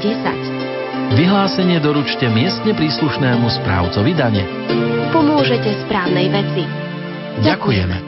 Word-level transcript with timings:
10. 0.00 1.18
Vyhlásenie 1.18 1.82
doručte 1.82 2.30
miestne 2.30 2.72
príslušnému 2.72 3.46
správcovi 3.50 4.12
dane. 4.14 4.46
Pomôžete 5.10 5.74
správnej 5.86 6.30
veci. 6.30 6.62
Ďakujeme. 7.42 8.07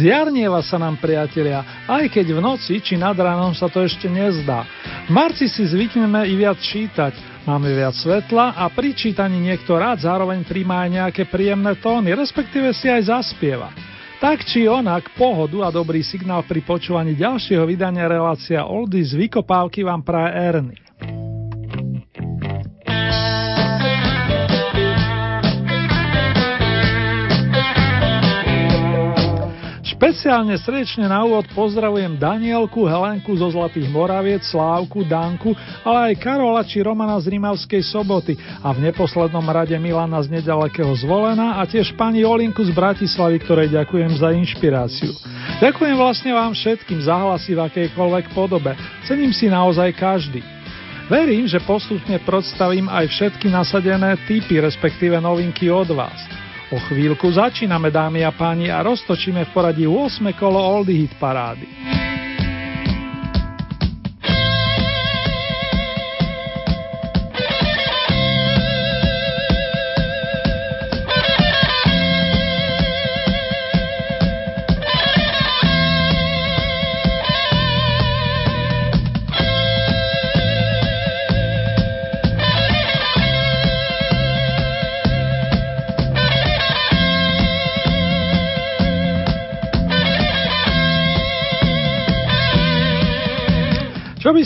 Zjarnieva 0.00 0.64
sa 0.64 0.80
nám, 0.80 0.96
priatelia, 0.96 1.84
aj 1.84 2.08
keď 2.08 2.32
v 2.32 2.40
noci 2.40 2.80
či 2.80 2.96
nad 2.96 3.12
ránom 3.12 3.52
sa 3.52 3.68
to 3.68 3.84
ešte 3.84 4.08
nezdá. 4.08 4.64
V 5.04 5.12
marci 5.12 5.44
si 5.44 5.60
zvykneme 5.60 6.24
i 6.24 6.40
viac 6.40 6.56
čítať, 6.56 7.44
máme 7.44 7.68
viac 7.68 7.92
svetla 7.92 8.56
a 8.56 8.64
pri 8.72 8.96
čítaní 8.96 9.36
niekto 9.36 9.76
rád 9.76 10.00
zároveň 10.00 10.40
príjma 10.48 10.88
aj 10.88 10.90
nejaké 10.96 11.22
príjemné 11.28 11.76
tóny, 11.84 12.16
respektíve 12.16 12.72
si 12.72 12.88
aj 12.88 13.12
zaspieva. 13.12 13.68
Tak 14.24 14.48
či 14.48 14.64
onak, 14.64 15.12
pohodu 15.20 15.68
a 15.68 15.72
dobrý 15.72 16.00
signál 16.00 16.48
pri 16.48 16.64
počúvaní 16.64 17.12
ďalšieho 17.12 17.68
vydania 17.68 18.08
relácia 18.08 18.64
Oldies 18.64 19.12
Vykopávky 19.12 19.84
vám 19.84 20.00
praje 20.00 20.32
Ernie. 20.32 20.89
Špeciálne 30.10 30.58
srdečne 30.58 31.06
na 31.06 31.22
úvod 31.22 31.46
pozdravujem 31.54 32.18
Danielku, 32.18 32.82
Helenku 32.82 33.30
zo 33.38 33.46
Zlatých 33.46 33.86
Moraviec, 33.94 34.42
Slávku, 34.42 35.06
Danku, 35.06 35.54
ale 35.86 36.10
aj 36.10 36.14
Karola 36.18 36.66
či 36.66 36.82
Romana 36.82 37.14
z 37.22 37.30
Rimavskej 37.30 37.78
soboty 37.86 38.34
a 38.58 38.74
v 38.74 38.90
neposlednom 38.90 39.46
rade 39.46 39.78
Milana 39.78 40.18
z 40.18 40.34
nedalekého 40.34 40.90
Zvolena 40.98 41.62
a 41.62 41.62
tiež 41.62 41.94
pani 41.94 42.26
Olinku 42.26 42.58
z 42.66 42.74
Bratislavy, 42.74 43.38
ktorej 43.38 43.70
ďakujem 43.70 44.18
za 44.18 44.34
inšpiráciu. 44.34 45.14
Ďakujem 45.62 45.94
vlastne 45.94 46.34
vám 46.34 46.58
všetkým 46.58 47.06
za 47.06 47.14
hlasy 47.14 47.54
v 47.54 47.70
akejkoľvek 47.70 48.34
podobe. 48.34 48.74
Cením 49.06 49.30
si 49.30 49.46
naozaj 49.46 49.94
každý. 49.94 50.42
Verím, 51.06 51.46
že 51.46 51.62
postupne 51.62 52.18
predstavím 52.26 52.90
aj 52.90 53.14
všetky 53.14 53.46
nasadené 53.46 54.18
typy, 54.26 54.58
respektíve 54.58 55.22
novinky 55.22 55.70
od 55.70 55.94
vás. 55.94 56.39
O 56.70 56.78
chvíľku 56.78 57.26
začíname, 57.34 57.90
dámy 57.90 58.22
a 58.22 58.30
páni, 58.30 58.70
a 58.70 58.78
roztočíme 58.86 59.42
v 59.42 59.50
poradí 59.50 59.84
8. 59.90 60.30
kolo 60.38 60.62
Oldie 60.62 61.02
Hit 61.02 61.18
parády. 61.18 61.66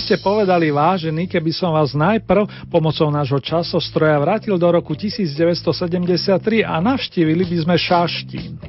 Ste 0.05 0.21
povedali 0.21 0.69
vážení, 0.69 1.25
keby 1.25 1.49
som 1.49 1.73
vás 1.73 1.97
najprv 1.97 2.69
pomocou 2.69 3.09
nášho 3.09 3.41
časostroja 3.41 4.21
vrátil 4.21 4.61
do 4.61 4.69
roku 4.69 4.93
1973 4.93 6.61
a 6.61 6.77
navštívili 6.85 7.49
by 7.49 7.57
sme 7.65 7.75
Šaštín. 7.81 8.61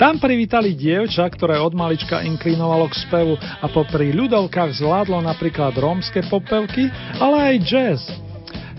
Tam 0.00 0.16
privítali 0.16 0.72
dievča, 0.72 1.28
ktoré 1.28 1.60
od 1.60 1.76
malička 1.76 2.24
inklinovalo 2.24 2.88
k 2.88 3.04
spevu 3.04 3.36
a 3.36 3.68
popri 3.68 4.16
ľudovkách 4.16 4.80
zvládlo 4.80 5.20
napríklad 5.20 5.76
rómske 5.76 6.24
popevky, 6.32 6.88
ale 7.20 7.36
aj 7.52 7.56
jazz. 7.68 8.00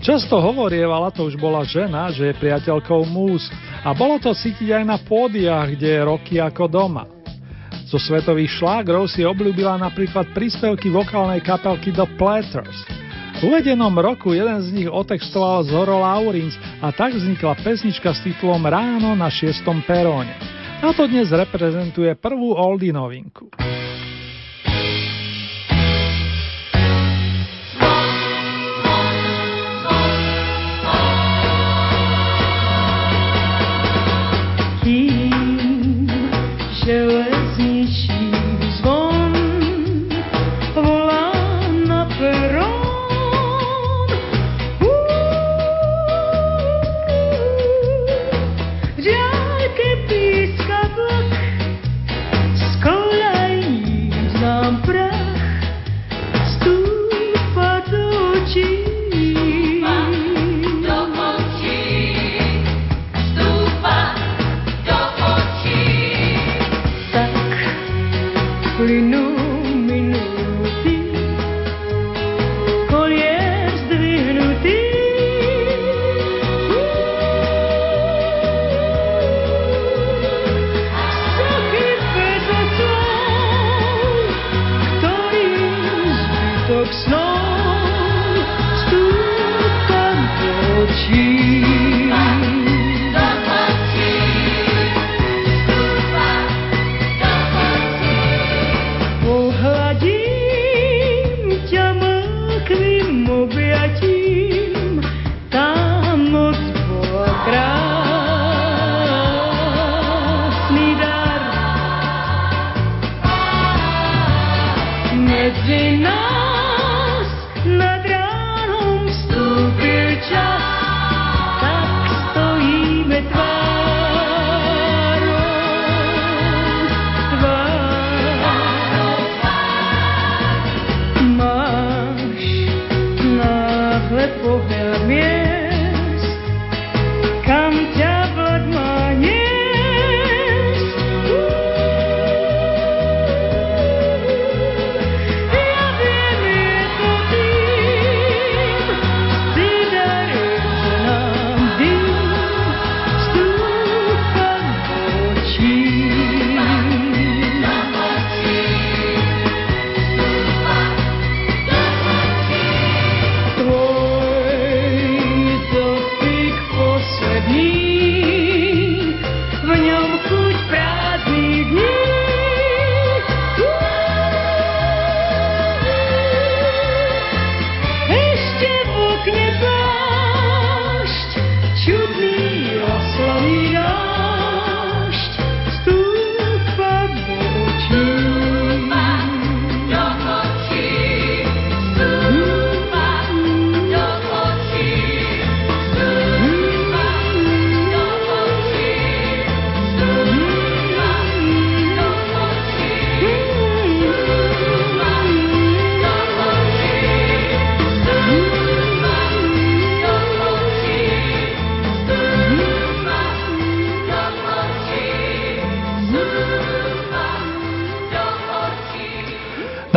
Často 0.02 0.42
hovorievala, 0.42 1.14
to 1.14 1.28
už 1.28 1.38
bola 1.38 1.62
žena, 1.62 2.10
že 2.10 2.32
je 2.32 2.40
priateľkou 2.40 3.06
múz 3.06 3.46
a 3.86 3.94
bolo 3.94 4.18
to 4.18 4.34
cítiť 4.34 4.82
aj 4.82 4.84
na 4.88 4.96
pódiách, 4.98 5.78
kde 5.78 5.88
je 5.94 6.00
roky 6.02 6.34
ako 6.42 6.66
doma. 6.66 7.19
Zo 7.90 7.98
svetových 7.98 8.54
šlágrov 8.62 9.10
si 9.10 9.26
obľúbila 9.26 9.74
napríklad 9.82 10.30
príspevky 10.30 10.94
vokálnej 10.94 11.42
kapelky 11.42 11.90
The 11.90 12.06
Platters. 12.14 12.86
V 13.42 13.50
uvedenom 13.50 13.90
roku 13.98 14.30
jeden 14.30 14.62
z 14.62 14.70
nich 14.70 14.86
otextoval 14.86 15.66
Zoro 15.66 15.98
Laurins 15.98 16.54
a 16.78 16.94
tak 16.94 17.18
vznikla 17.18 17.58
pesnička 17.58 18.14
s 18.14 18.22
titulom 18.22 18.62
Ráno 18.62 19.18
na 19.18 19.26
šiestom 19.26 19.82
peróne. 19.82 20.30
A 20.86 20.94
to 20.94 21.10
dnes 21.10 21.34
reprezentuje 21.34 22.14
prvú 22.14 22.54
oldie 22.54 22.94
novinku. 22.94 23.50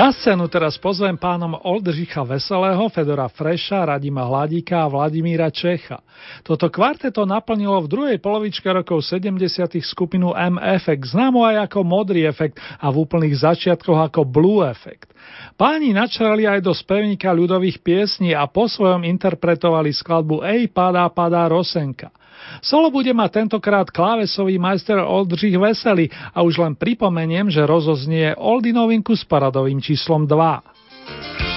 Na 0.03 0.11
scénu 0.11 0.51
teraz 0.51 0.75
pozvem 0.75 1.15
pánom 1.15 1.55
Oldřicha 1.63 2.27
Veselého, 2.27 2.91
Fedora 2.91 3.31
Freša, 3.31 3.88
Radima 3.88 4.27
Hladíka 4.27 4.83
a 4.83 4.91
Vladimíra 4.91 5.47
Čecha. 5.47 6.03
Toto 6.44 6.67
kvarteto 6.67 7.23
naplnilo 7.23 7.79
v 7.79 7.88
druhej 7.88 8.17
polovičke 8.19 8.67
rokov 8.67 9.00
70. 9.00 9.39
skupinu 9.79 10.35
M-Effect, 10.35 11.07
známo 11.07 11.47
aj 11.47 11.71
ako 11.71 11.88
Modrý 11.88 12.27
efekt 12.27 12.59
a 12.59 12.91
v 12.91 13.00
úplných 13.00 13.47
začiatkoch 13.47 14.11
ako 14.11 14.27
Blue 14.27 14.59
Effect. 14.67 15.07
Páni 15.55 15.95
načrali 15.95 16.44
aj 16.51 16.67
do 16.67 16.75
spevníka 16.75 17.31
ľudových 17.31 17.79
piesní 17.79 18.35
a 18.35 18.44
po 18.44 18.67
svojom 18.67 19.07
interpretovali 19.07 19.95
skladbu 19.95 20.44
Ej, 20.44 20.67
padá, 20.75 21.07
padá 21.15 21.47
Rosenka. 21.47 22.11
Solo 22.61 22.91
bude 22.91 23.13
mať 23.13 23.31
tentokrát 23.31 23.88
klávesový 23.89 24.59
majster 24.59 25.00
Oldřich 25.00 25.57
Veselý 25.57 26.09
a 26.35 26.41
už 26.41 26.57
len 26.57 26.73
pripomeniem, 26.75 27.50
že 27.50 27.65
rozoznie 27.65 28.35
Oldy 28.35 28.73
novinku 28.73 29.15
s 29.15 29.23
paradovým 29.23 29.81
číslom 29.81 30.27
2. 30.27 31.52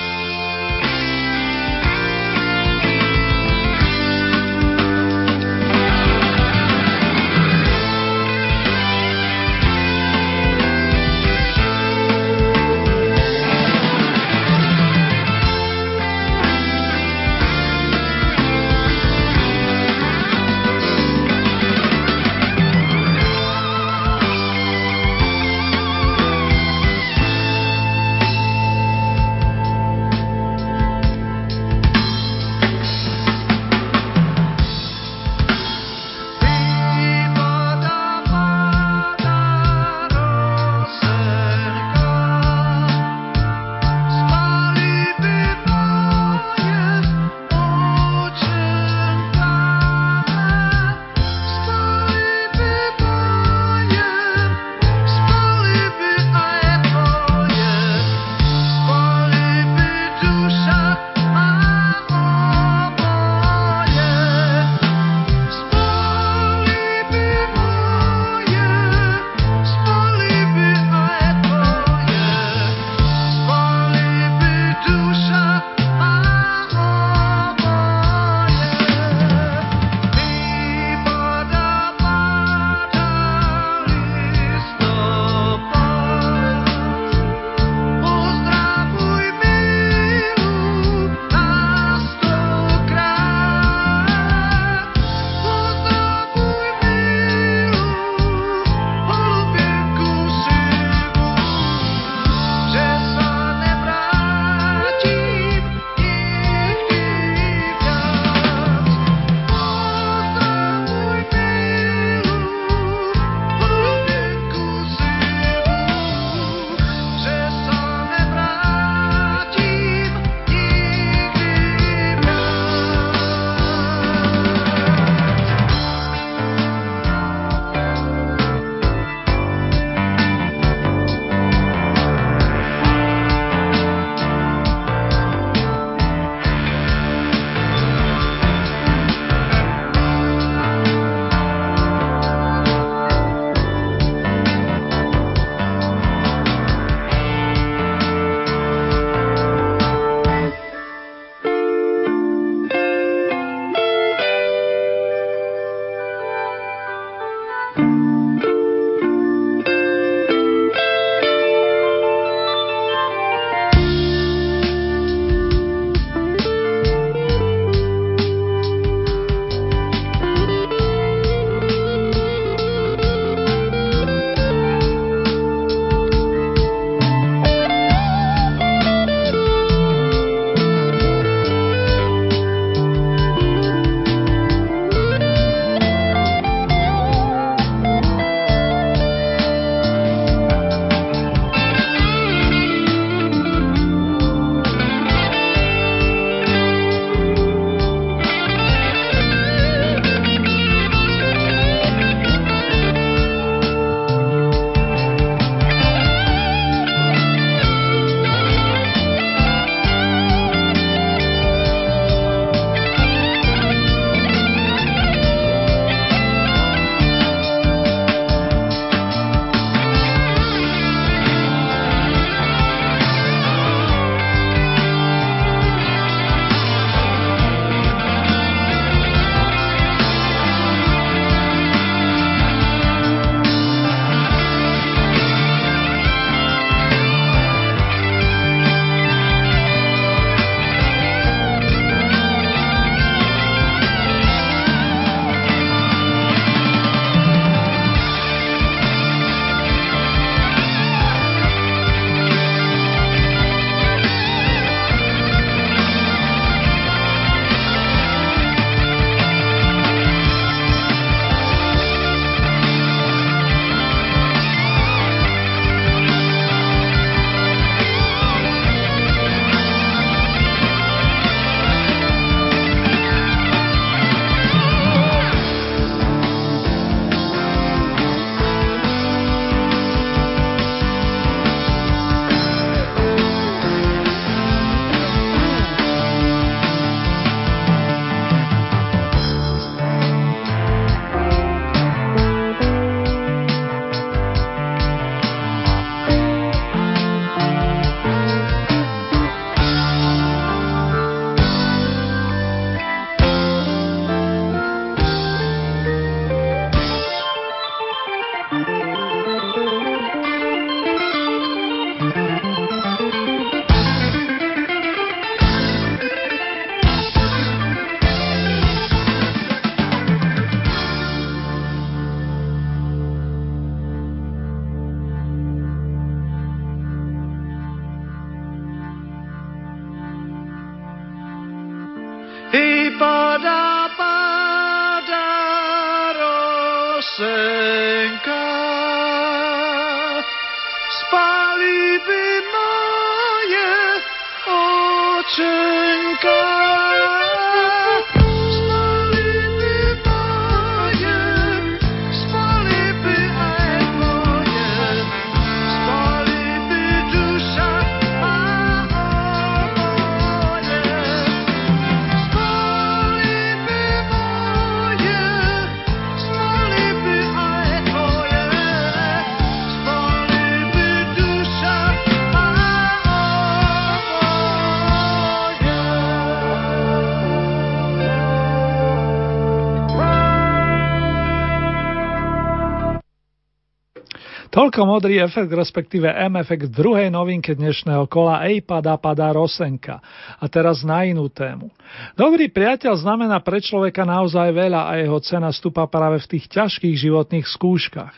Toľko 384.67 384.83
modrý 384.83 385.23
efekt, 385.23 385.55
respektíve 385.55 386.11
M 386.11 386.43
efekt 386.43 386.75
druhej 386.75 387.07
novinke 387.07 387.55
dnešného 387.55 388.11
kola 388.11 388.51
Ej 388.51 388.67
padá, 388.67 388.99
padá 388.99 389.31
Rosenka. 389.31 390.03
A 390.43 390.51
teraz 390.51 390.83
na 390.83 391.07
inú 391.07 391.31
tému. 391.31 391.71
Dobrý 392.19 392.51
priateľ 392.51 392.99
znamená 392.99 393.39
pre 393.47 393.63
človeka 393.63 394.03
naozaj 394.03 394.51
veľa 394.51 394.91
a 394.91 394.99
jeho 394.99 395.23
cena 395.23 395.55
stúpa 395.55 395.87
práve 395.87 396.19
v 396.19 396.35
tých 396.35 396.51
ťažkých 396.51 396.99
životných 396.99 397.47
skúškach. 397.47 398.11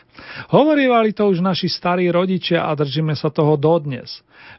Hovorívali 0.49 1.13
to 1.13 1.29
už 1.29 1.37
naši 1.37 1.69
starí 1.69 2.09
rodičia 2.09 2.65
a 2.65 2.73
držíme 2.73 3.13
sa 3.13 3.29
toho 3.29 3.53
dodnes. 3.53 4.09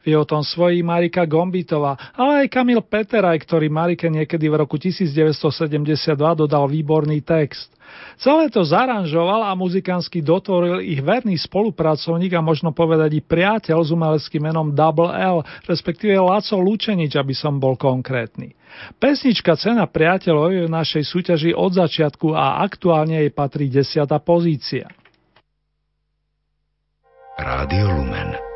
Vie 0.06 0.14
o 0.14 0.23
tom 0.23 0.47
svojí 0.47 0.87
Marika 0.87 1.26
Gombitová, 1.26 1.99
ale 2.14 2.47
aj 2.47 2.54
Kamil 2.54 2.87
Peteraj, 2.87 3.42
ktorý 3.42 3.66
Marike 3.66 4.06
niekedy 4.06 4.47
v 4.47 4.62
roku 4.62 4.78
1972 4.78 6.14
dodal 6.38 6.70
výborný 6.70 7.18
text. 7.26 7.79
Celé 8.20 8.52
to 8.52 8.61
zaranžoval 8.61 9.49
a 9.49 9.56
muzikánsky 9.56 10.20
dotvoril 10.20 10.85
ich 10.85 11.00
verný 11.00 11.40
spolupracovník 11.40 12.37
a 12.37 12.44
možno 12.44 12.76
povedať 12.76 13.16
i 13.16 13.25
priateľ 13.25 13.78
s 13.80 13.90
umeleckým 13.97 14.44
menom 14.44 14.76
Double 14.76 15.09
L, 15.09 15.40
respektíve 15.64 16.20
Laco 16.20 16.61
Lučenič, 16.61 17.16
aby 17.16 17.32
som 17.32 17.56
bol 17.56 17.80
konkrétny. 17.80 18.52
Pesnička 19.00 19.56
Cena 19.56 19.88
priateľov 19.88 20.52
je 20.52 20.62
v 20.68 20.75
našej 20.75 21.02
súťaži 21.09 21.50
od 21.56 21.73
začiatku 21.75 22.37
a 22.37 22.61
aktuálne 22.61 23.25
jej 23.25 23.32
patrí 23.32 23.73
desiata 23.73 24.20
pozícia. 24.20 24.87
Rádio 27.40 27.88
Lumen 27.88 28.50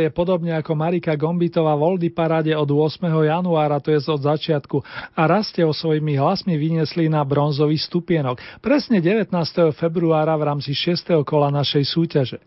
Je 0.00 0.08
podobne 0.08 0.56
ako 0.56 0.72
Marika 0.72 1.12
Gombitová 1.12 1.76
v 1.76 1.84
Oldy 1.84 2.08
paráde 2.08 2.56
od 2.56 2.64
8. 2.64 3.04
januára, 3.04 3.76
to 3.84 3.92
je 3.92 4.00
od 4.00 4.24
začiatku, 4.24 4.80
a 5.12 5.22
raste 5.28 5.60
o 5.60 5.76
svojimi 5.76 6.16
hlasmi 6.16 6.56
vyniesli 6.56 7.12
na 7.12 7.20
bronzový 7.20 7.76
stupienok, 7.76 8.40
presne 8.64 9.04
19. 9.04 9.28
februára 9.76 10.32
v 10.40 10.48
rámci 10.48 10.72
6. 10.72 11.20
kola 11.28 11.52
našej 11.52 11.84
súťaže. 11.84 12.38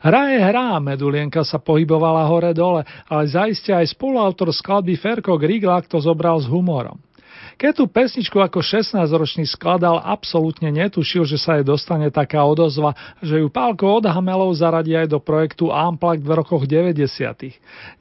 Hra 0.00 0.32
je 0.32 0.38
hra, 0.40 0.80
Medulienka 0.80 1.44
sa 1.44 1.60
pohybovala 1.60 2.24
hore-dole, 2.32 2.88
ale 3.12 3.22
zaiste 3.28 3.76
aj 3.76 3.92
spoluautor 3.92 4.48
skladby 4.48 4.96
Ferko 4.96 5.36
Griglak 5.36 5.84
to 5.92 6.00
zobral 6.00 6.40
s 6.40 6.48
humorom. 6.48 6.96
Keď 7.62 7.78
tú 7.78 7.86
pesničku 7.86 8.42
ako 8.42 8.58
16-ročný 8.58 9.46
skladal, 9.46 10.02
absolútne 10.02 10.74
netušil, 10.74 11.22
že 11.22 11.38
sa 11.38 11.54
jej 11.54 11.62
dostane 11.62 12.10
taká 12.10 12.42
odozva, 12.42 12.90
že 13.22 13.38
ju 13.38 13.46
Pálko 13.46 14.02
od 14.02 14.10
Hamelov 14.10 14.50
zaradí 14.58 14.98
aj 14.98 15.06
do 15.06 15.22
projektu 15.22 15.70
Amplak 15.70 16.26
v 16.26 16.42
rokoch 16.42 16.66
90. 16.66 16.98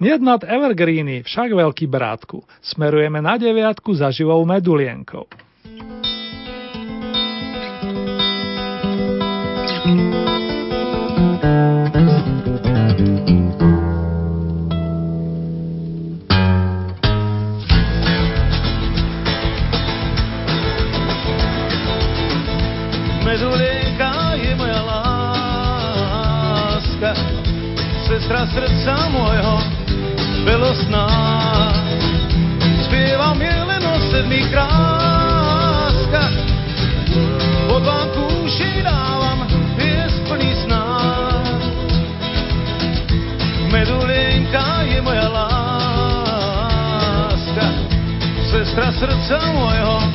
Nie 0.02 0.18
nad 0.18 0.42
Evergreeny, 0.42 1.22
však 1.22 1.54
veľký 1.54 1.86
brátku. 1.86 2.42
Smerujeme 2.66 3.22
na 3.22 3.38
deviatku 3.38 3.94
za 3.94 4.10
živou 4.10 4.42
medulienkou. 4.50 5.30
Sestra 28.32 28.48
srdca 28.48 29.12
môjho, 29.12 29.60
belosná. 30.48 31.04
Spievam 32.88 33.36
je 33.36 33.52
len 33.52 33.84
o 33.84 33.96
sedmých 34.08 34.48
kráskach, 34.56 36.32
pod 37.68 37.84
vám 37.84 38.08
kúši 38.16 38.88
dávam 38.88 39.44
pies 39.76 40.16
plný 40.32 40.48
sná. 40.64 41.04
Medulienka 43.68 44.88
je 44.88 45.04
moja 45.04 45.28
láska, 45.28 45.68
sestra 48.48 48.96
srdca 48.96 49.44
môjho, 49.52 50.08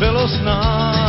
belosná. 0.00 1.03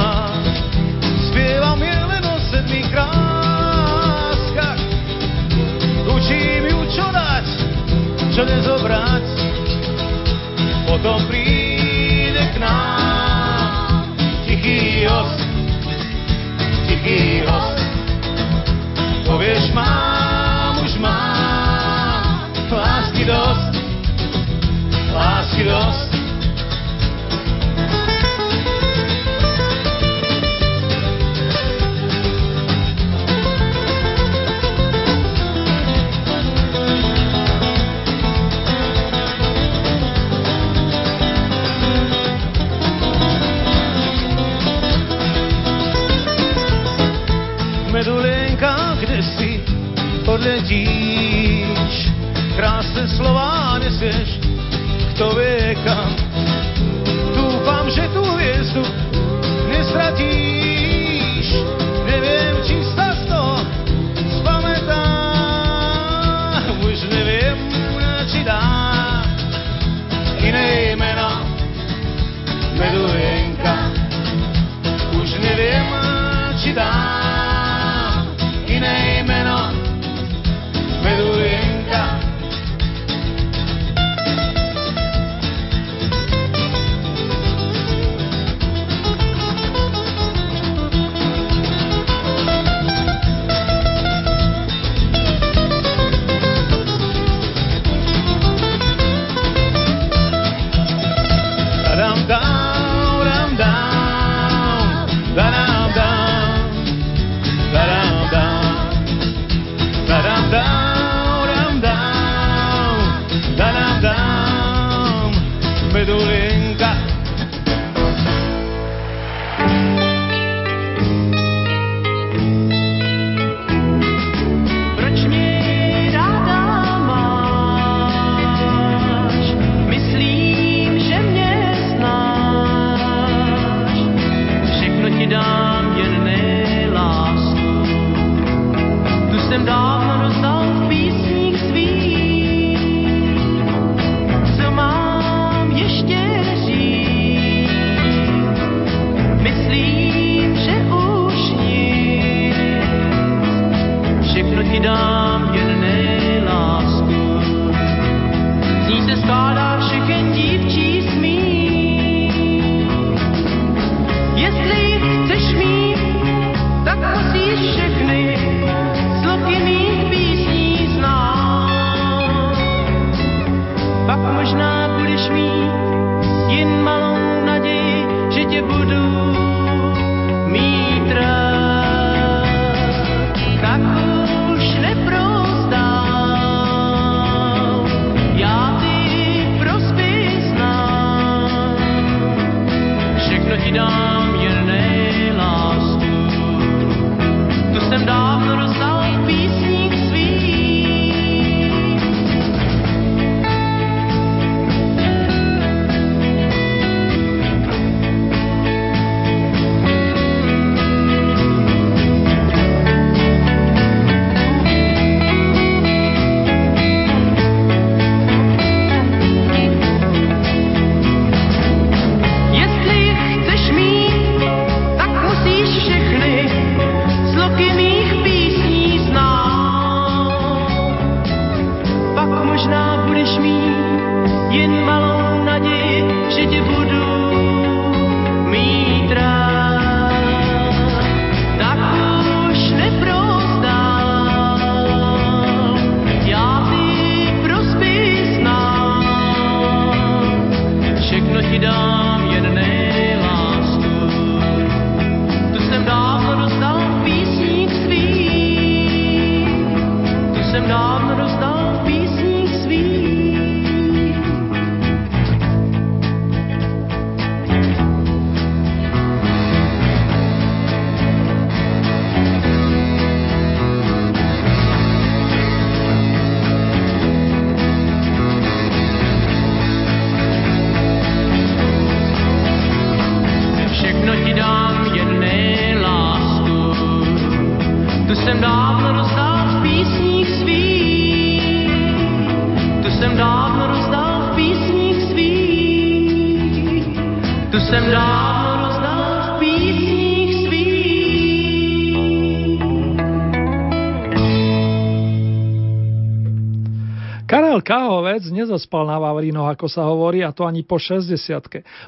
Kahovec 307.65 308.29
nezaspal 308.29 308.85
na 308.85 309.01
Vavrinoch, 309.01 309.49
ako 309.49 309.65
sa 309.65 309.89
hovorí, 309.89 310.21
a 310.21 310.29
to 310.29 310.45
ani 310.45 310.61
po 310.61 310.77
60 310.77 311.17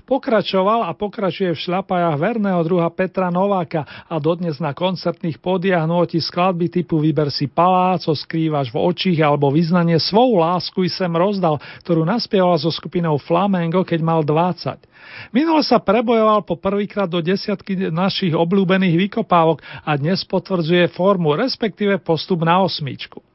Pokračoval 0.10 0.90
a 0.90 0.98
pokračuje 0.98 1.54
v 1.54 1.62
šľapajach 1.62 2.18
verného 2.18 2.58
druha 2.66 2.90
Petra 2.90 3.30
Nováka 3.30 3.86
a 4.10 4.18
dodnes 4.18 4.58
na 4.58 4.74
koncertných 4.74 5.38
podiach 5.38 5.86
nôti 5.86 6.18
skladby 6.18 6.74
typu 6.74 6.98
Vyber 6.98 7.30
si 7.30 7.46
paláco, 7.46 8.10
skrývaš 8.18 8.74
v 8.74 8.82
očích 8.82 9.22
alebo 9.22 9.54
vyznanie 9.54 10.02
svou 10.02 10.42
lásku 10.42 10.82
i 10.82 10.90
sem 10.90 11.14
rozdal, 11.14 11.62
ktorú 11.86 12.02
naspieval 12.02 12.58
so 12.58 12.74
skupinou 12.74 13.22
Flamengo, 13.22 13.86
keď 13.86 14.02
mal 14.02 14.26
20. 14.26 14.82
Minule 15.30 15.62
sa 15.62 15.78
prebojoval 15.78 16.42
po 16.42 16.58
prvýkrát 16.58 17.06
do 17.06 17.22
desiatky 17.22 17.94
našich 17.94 18.34
obľúbených 18.34 18.98
vykopávok 19.08 19.62
a 19.86 19.94
dnes 19.94 20.26
potvrdzuje 20.26 20.90
formu, 20.90 21.38
respektíve 21.38 22.02
postup 22.02 22.42
na 22.42 22.66
osmičku. 22.66 23.27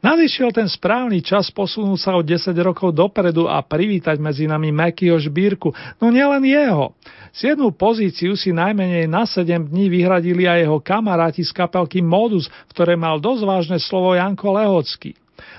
Nadišiel 0.00 0.52
ten 0.52 0.68
správny 0.68 1.24
čas 1.24 1.48
posunúť 1.50 1.98
sa 2.00 2.10
o 2.16 2.22
10 2.22 2.52
rokov 2.60 2.92
dopredu 2.92 3.48
a 3.48 3.60
privítať 3.64 4.20
medzi 4.20 4.44
nami 4.44 4.72
Mekyho 4.72 5.16
Žbírku, 5.16 5.72
no 6.00 6.12
nielen 6.12 6.44
jeho. 6.44 6.92
Siedmú 7.32 7.72
pozíciu 7.72 8.36
si 8.36 8.52
najmenej 8.52 9.08
na 9.08 9.28
7 9.28 9.68
dní 9.68 9.92
vyhradili 9.92 10.48
aj 10.48 10.68
jeho 10.68 10.78
kamaráti 10.80 11.42
z 11.44 11.52
kapelky 11.52 12.00
Modus, 12.00 12.48
v 12.68 12.70
ktoré 12.72 12.94
mal 12.96 13.20
dosť 13.20 13.42
vážne 13.44 13.78
slovo 13.80 14.16
Janko 14.16 14.56
Lehocký. 14.56 15.16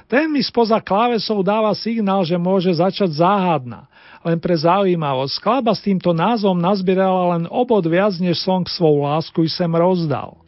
Ten 0.08 0.32
mi 0.32 0.40
spoza 0.40 0.80
klávesov 0.80 1.44
dáva 1.44 1.76
signál, 1.76 2.24
že 2.24 2.40
môže 2.40 2.72
začať 2.72 3.20
záhadná. 3.20 3.86
Len 4.26 4.40
pre 4.42 4.56
zaujímavosť, 4.58 5.38
skladba 5.38 5.76
s 5.76 5.84
týmto 5.86 6.16
názvom 6.16 6.58
nazbierala 6.58 7.38
len 7.38 7.44
obod 7.48 7.86
viac, 7.86 8.18
než 8.18 8.42
song 8.42 8.66
svou 8.66 9.06
lásku 9.06 9.46
i 9.46 9.50
sem 9.52 9.70
rozdal. 9.70 10.47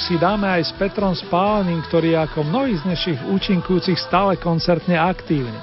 Si 0.00 0.16
dáme 0.16 0.48
aj 0.48 0.64
s 0.64 0.72
Petrom 0.80 1.12
Spáleným, 1.12 1.84
ktorý 1.84 2.16
je 2.16 2.20
ako 2.24 2.40
mnohí 2.48 2.72
z 2.80 2.88
našich 2.88 3.20
účinkujúcich 3.20 4.00
stále 4.00 4.40
koncertne 4.40 4.96
aktívny. 4.96 5.56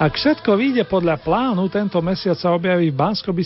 Ak 0.00 0.16
všetko 0.16 0.56
vyjde 0.56 0.88
podľa 0.88 1.20
plánu, 1.20 1.68
tento 1.68 2.00
mesiac 2.00 2.40
sa 2.40 2.56
objaví 2.56 2.88
v 2.88 2.96
bansko 2.96 3.36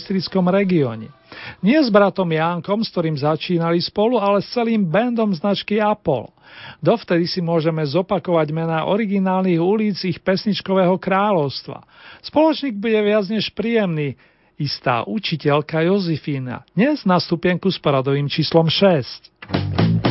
regióne. 0.47 1.11
Nie 1.59 1.83
s 1.83 1.91
bratom 1.91 2.31
Jánkom, 2.31 2.79
s 2.79 2.89
ktorým 2.95 3.19
začínali 3.19 3.83
spolu, 3.83 4.23
ale 4.23 4.39
s 4.39 4.55
celým 4.55 4.87
bandom 4.87 5.35
značky 5.35 5.83
Apollo. 5.83 6.31
Dovtedy 6.79 7.27
si 7.27 7.43
môžeme 7.43 7.83
zopakovať 7.83 8.47
mená 8.55 8.87
originálnych 8.87 9.59
ulic 9.59 9.99
ich 10.07 10.23
pesničkového 10.23 10.95
kráľovstva. 10.95 11.83
Spoločník 12.23 12.79
bude 12.79 13.03
viac 13.03 13.27
než 13.27 13.51
príjemný, 13.51 14.15
istá 14.55 15.03
učiteľka 15.03 15.83
Jozefína, 15.83 16.63
dnes 16.71 17.03
na 17.03 17.19
stupienku 17.19 17.67
s 17.67 17.77
poradovým 17.77 18.31
číslom 18.31 18.71
6. 18.71 20.06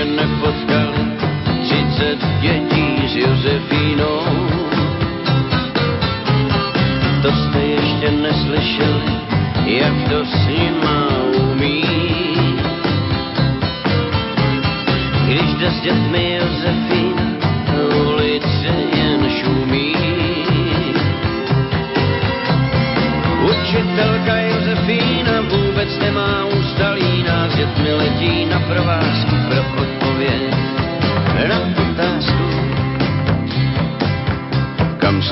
ještě 0.00 0.22
nepotkal, 0.22 0.92
30 1.62 2.18
dětí 2.40 3.08
s 3.08 3.16
Josefínou. 3.16 4.20
To 7.22 7.28
jste 7.32 7.58
ještě 7.58 8.10
neslyšeli, 8.10 9.12
jak 9.66 10.08
to 10.10 10.24
s 10.24 10.46
nima 10.46 11.08
umí. 11.52 11.84
Když 15.26 15.54
jde 15.54 15.70
s 15.70 15.80
dětmi 15.80 16.38
Josefín, 16.40 17.14
ulice 18.06 18.74
jen 18.96 19.30
šumí. 19.30 19.94
Učitelka 23.50 24.36
Josefína 24.36 25.40
vůbec 25.40 25.98
nemá 25.98 26.44
ústalí, 26.44 27.24
nás 27.28 27.56
dětmi 27.56 27.92
letí 27.92 28.46
na 28.46 28.60
provázku 28.60 29.39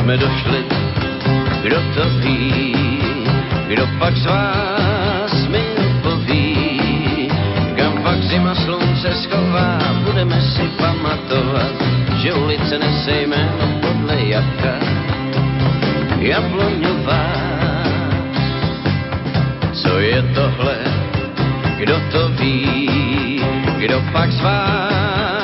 jsme 0.09 0.17
došli, 0.17 0.65
kdo 1.63 1.77
to 1.95 2.05
ví, 2.21 2.75
kdo 3.69 3.87
pak 3.99 4.17
z 4.17 4.27
vás 4.27 5.49
mi 5.49 5.61
odpoví, 5.77 7.29
kam 7.77 8.03
pak 8.03 8.23
zima 8.23 8.55
slunce 8.55 9.15
schová, 9.15 9.79
budeme 10.05 10.41
si 10.41 10.63
pamatovat, 10.79 11.73
že 12.23 12.33
ulice 12.33 12.79
nese 12.79 13.21
jméno 13.21 13.81
podle 13.81 14.17
jabka, 14.21 14.75
jabloňová. 16.19 17.27
Co 19.73 19.99
je 19.99 20.23
tohle, 20.35 20.77
kdo 21.79 22.01
to 22.13 22.29
ví, 22.29 23.43
kdo 23.79 24.03
pak 24.13 24.33
z 24.33 24.41
vás 24.41 25.38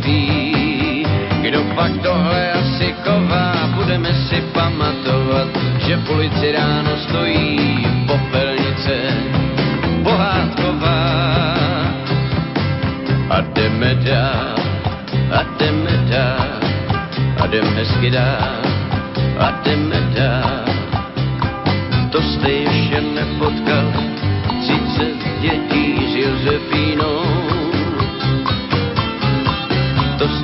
odpoví, 0.00 1.04
kdo 1.42 1.60
pak 1.74 1.92
tohle 2.02 2.52
asi 2.52 2.94
chová, 3.04 3.68
budeme 3.74 4.14
si 4.28 4.40
pamatovat, 4.52 5.48
že 5.86 5.96
v 5.96 6.10
ulici 6.10 6.52
ráno 6.52 6.90
stojí 7.08 7.86
popelnice 8.06 8.96
pohádková. 10.02 11.20
A 13.30 13.40
jdeme 13.40 13.94
dál, 13.94 14.54
a 15.32 15.42
jdeme 15.58 15.90
dál, 16.10 16.48
a 17.40 17.46
jdeme 17.46 17.70
hezky 17.70 18.10
dál, 18.10 18.58
a 19.38 19.50
jdeme 19.64 20.00
dál. 20.14 20.64
To 22.10 22.22
jste 22.22 22.50
ještě 22.50 23.00
nepotkal, 23.00 23.92
30 24.60 25.40
dětí 25.40 25.96
s 26.12 26.14
Josefínou. 26.16 26.89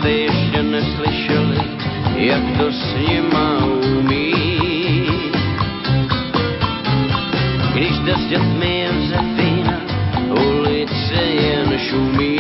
Jste 0.06 0.12
ještě 0.12 0.62
neslyšeli, 0.62 1.60
jak 2.16 2.42
to 2.58 2.72
s 2.72 2.94
nima 3.08 3.64
umí. 3.98 4.34
Když 7.74 7.98
jde 7.98 8.14
s 8.14 8.26
dětmi 8.28 8.86
Josefína, 8.86 9.80
ulice 10.30 11.22
jen 11.22 11.78
šumí. 11.78 12.38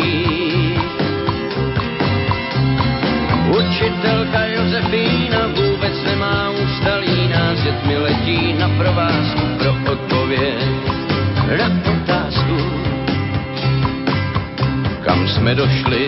Učitelka 3.58 4.46
Josefína 4.46 5.46
vůbec 5.46 6.04
nemá 6.04 6.50
ústalí, 6.50 7.30
s 7.54 7.62
dětmi 7.62 7.98
letí 7.98 8.54
na 8.58 8.68
provázku 8.68 9.42
pro 9.58 9.92
odpověď 9.92 10.64
na 11.58 11.92
otázku. 12.02 12.56
Kam 15.04 15.28
jsme 15.28 15.54
došli, 15.54 16.05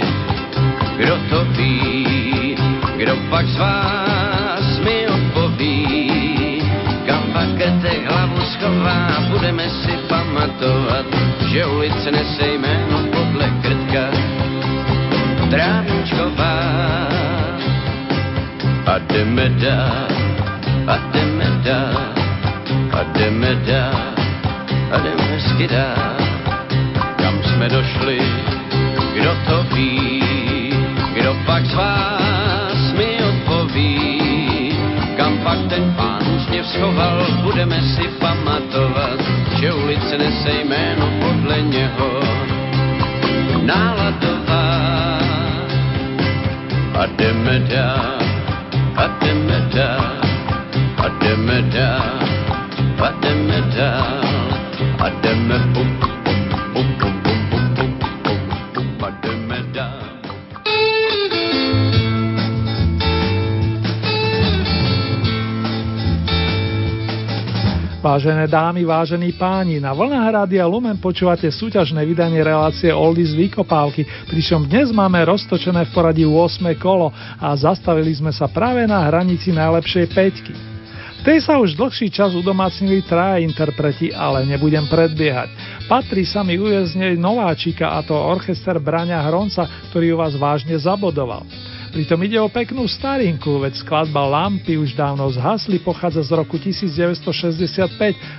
Vážené 68.08 68.48
dámy, 68.48 68.88
vážení 68.88 69.36
páni, 69.36 69.84
na 69.84 69.92
vlnách 69.92 70.32
Rádia 70.32 70.64
Lumen 70.64 70.96
počúvate 70.96 71.44
súťažné 71.52 72.08
vydanie 72.08 72.40
relácie 72.40 72.88
Oldies 72.88 73.36
Vykopávky, 73.36 74.32
pričom 74.32 74.64
dnes 74.64 74.88
máme 74.96 75.20
roztočené 75.28 75.84
v 75.84 75.92
poradí 75.92 76.24
8. 76.24 76.72
kolo 76.80 77.12
a 77.12 77.52
zastavili 77.52 78.08
sme 78.16 78.32
sa 78.32 78.48
práve 78.48 78.88
na 78.88 79.04
hranici 79.12 79.52
najlepšej 79.52 80.06
peťky. 80.08 80.52
V 81.20 81.22
tej 81.28 81.44
sa 81.44 81.60
už 81.60 81.76
dlhší 81.76 82.08
čas 82.08 82.32
udomácnili 82.32 83.04
traja 83.04 83.44
interpreti, 83.44 84.08
ale 84.08 84.48
nebudem 84.48 84.88
predbiehať. 84.88 85.52
Patrí 85.84 86.24
sa 86.24 86.40
mi 86.40 86.56
uvieznieť 86.56 87.20
nováčika 87.20 87.92
a 87.92 88.00
to 88.00 88.16
orchester 88.16 88.80
Braňa 88.80 89.20
Hronca, 89.28 89.68
ktorý 89.92 90.16
u 90.16 90.24
vás 90.24 90.32
vážne 90.32 90.80
zabodoval. 90.80 91.44
Pritom 91.88 92.20
ide 92.20 92.36
o 92.36 92.52
peknú 92.52 92.84
starinku, 92.84 93.64
veď 93.64 93.80
skladba 93.80 94.20
Lampy 94.28 94.76
už 94.76 94.92
dávno 94.92 95.24
zhasli, 95.32 95.80
pochádza 95.80 96.20
z 96.20 96.36
roku 96.36 96.60
1965 96.60 97.24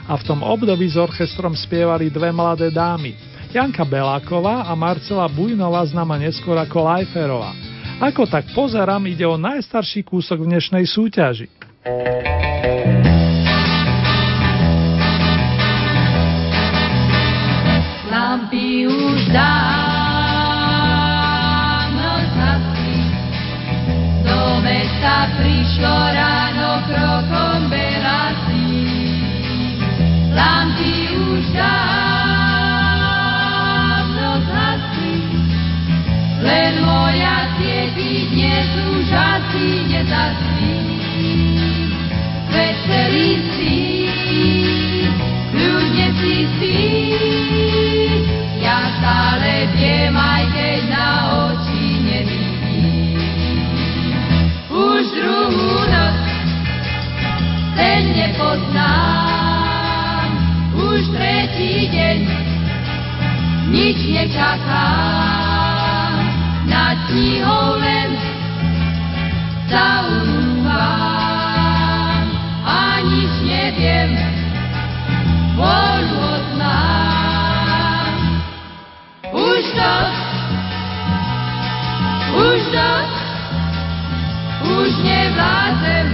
a 0.06 0.14
v 0.14 0.24
tom 0.24 0.45
období 0.45 0.86
s 0.86 0.93
orchestrom 0.93 1.58
spievali 1.58 2.14
dve 2.14 2.30
mladé 2.30 2.70
dámy. 2.70 3.18
Janka 3.50 3.82
Beláková 3.82 4.70
a 4.70 4.74
Marcela 4.78 5.26
Bujnová 5.26 5.82
známa 5.89 6.22
neskôr 6.22 6.54
ako 6.62 6.86
Lajferová. 6.86 7.58
Ako 7.97 8.30
tak 8.30 8.45
pozerám, 8.54 9.02
ide 9.10 9.26
o 9.26 9.36
najstarší 9.36 10.06
kúsok 10.06 10.45
v 10.45 10.56
dnešnej 10.56 10.86
súťaži. 10.86 11.50
Lampy 18.14 18.86
už 18.86 19.34
dávno 19.34 19.88
sa 25.00 25.32
prišlo 25.39 25.95
ráno 26.12 26.84
krokom 26.84 27.72
belasí. 27.72 29.16
Lampy 30.36 31.16
už 31.16 31.56
dávno 31.56 31.80
zhasli, 34.43 35.24
len 36.43 36.84
moja 36.84 37.47
sieti 37.58 38.28
dnes 38.36 38.68
už 38.91 39.08
asi 39.12 39.88
nezasli. 39.88 40.76
Veselý 42.50 43.39
si, 43.56 43.78
kľudne 45.56 46.08
si 46.20 46.36
spí, 46.43 46.91
ja 48.60 48.80
stále 49.00 49.68
viem, 49.80 50.12
aj 50.12 50.43
keď 50.52 50.80
naozaj 50.91 51.28
druhú 55.14 55.70
noc, 55.89 56.16
ten 57.76 58.14
nepoznám. 58.14 58.70
Už 60.76 61.07
tretí 61.12 61.88
deň, 61.91 62.20
nič 63.70 63.99
nečakám, 64.10 66.14
nad 66.70 66.97
knihou 67.10 67.76
len 67.80 68.10
zaumúvam. 69.70 70.74
A 72.66 72.99
nič 73.05 73.34
neviem, 73.45 74.10
voľu 75.60 76.18
odznám. 76.39 78.14
Už 79.30 79.62
dosť, 79.78 80.26
už 82.34 82.60
dosť, 82.74 83.18
už 84.64 84.91
nevládzem, 85.03 86.07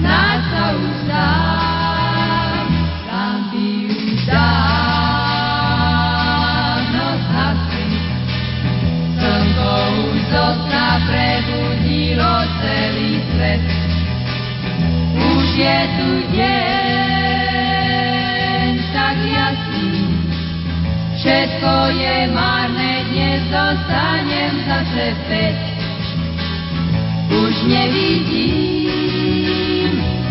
snáď 0.00 0.40
sa 0.52 0.64
už 0.76 0.96
dám, 1.08 2.66
lampy 3.08 3.88
už 3.88 4.24
dávno 4.28 4.46
zhasli. 7.24 7.88
Slnko 9.16 9.72
už 10.12 10.20
zo 10.28 10.46
sna 10.68 10.88
prebudilo 11.08 12.32
celý 12.60 13.24
svet. 13.32 13.64
Už 15.16 15.46
je 15.56 15.78
tu 15.96 16.10
deň 16.36 16.90
tak 18.90 19.16
jasný, 19.22 20.12
všetko 21.16 21.72
je 21.94 22.16
marné, 22.34 23.04
dnes 23.10 23.40
zostanem 23.48 24.52
zase 24.66 25.14
späť. 25.24 25.69
Už 27.30 27.54
nevidím, 27.62 28.90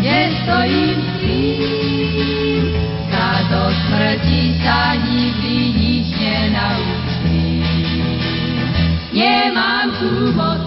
kde 0.00 0.18
stojím 0.44 1.00
s 1.00 1.12
tým, 1.24 2.64
sa 3.08 3.40
do 3.48 3.72
smrti 3.72 4.60
sa 4.60 5.00
nikdy 5.00 5.56
nič 5.80 6.06
nenaučím. 6.20 7.64
Nemám 9.16 9.96
tu 9.96 10.32
moc, 10.36 10.60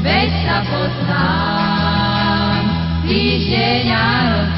veď 0.00 0.28
sa 0.48 0.64
poznám, 0.72 2.62
týždeň 3.04 3.86
a 3.92 4.08
rok, 4.32 4.52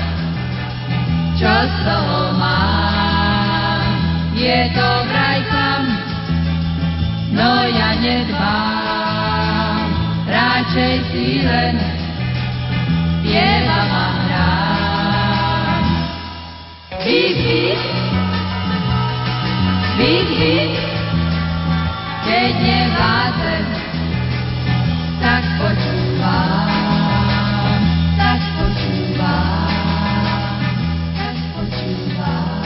čo 1.39 1.51
z 1.51 1.75
toho 1.83 2.21
mám. 2.39 3.87
Je 4.39 4.71
to 4.79 4.89
vraj 5.11 5.43
tam, 5.51 5.83
no 7.35 7.51
ja 7.67 7.99
nedbám, 7.99 8.70
radšej 10.71 11.03
si 11.11 11.43
len 11.43 11.75
spievam 13.19 13.91
a 13.91 14.07
hrám. 14.23 15.83
Big, 17.03 17.35
big, 19.99 20.31
big, 20.31 20.71
keď 22.23 22.55
nevládzem, 22.55 23.67
tak 25.19 25.43
počúvam, 25.59 26.71
tak 28.15 28.39
počúvam, 28.55 29.75
tak 31.19 31.35
počúvam. 31.59 32.63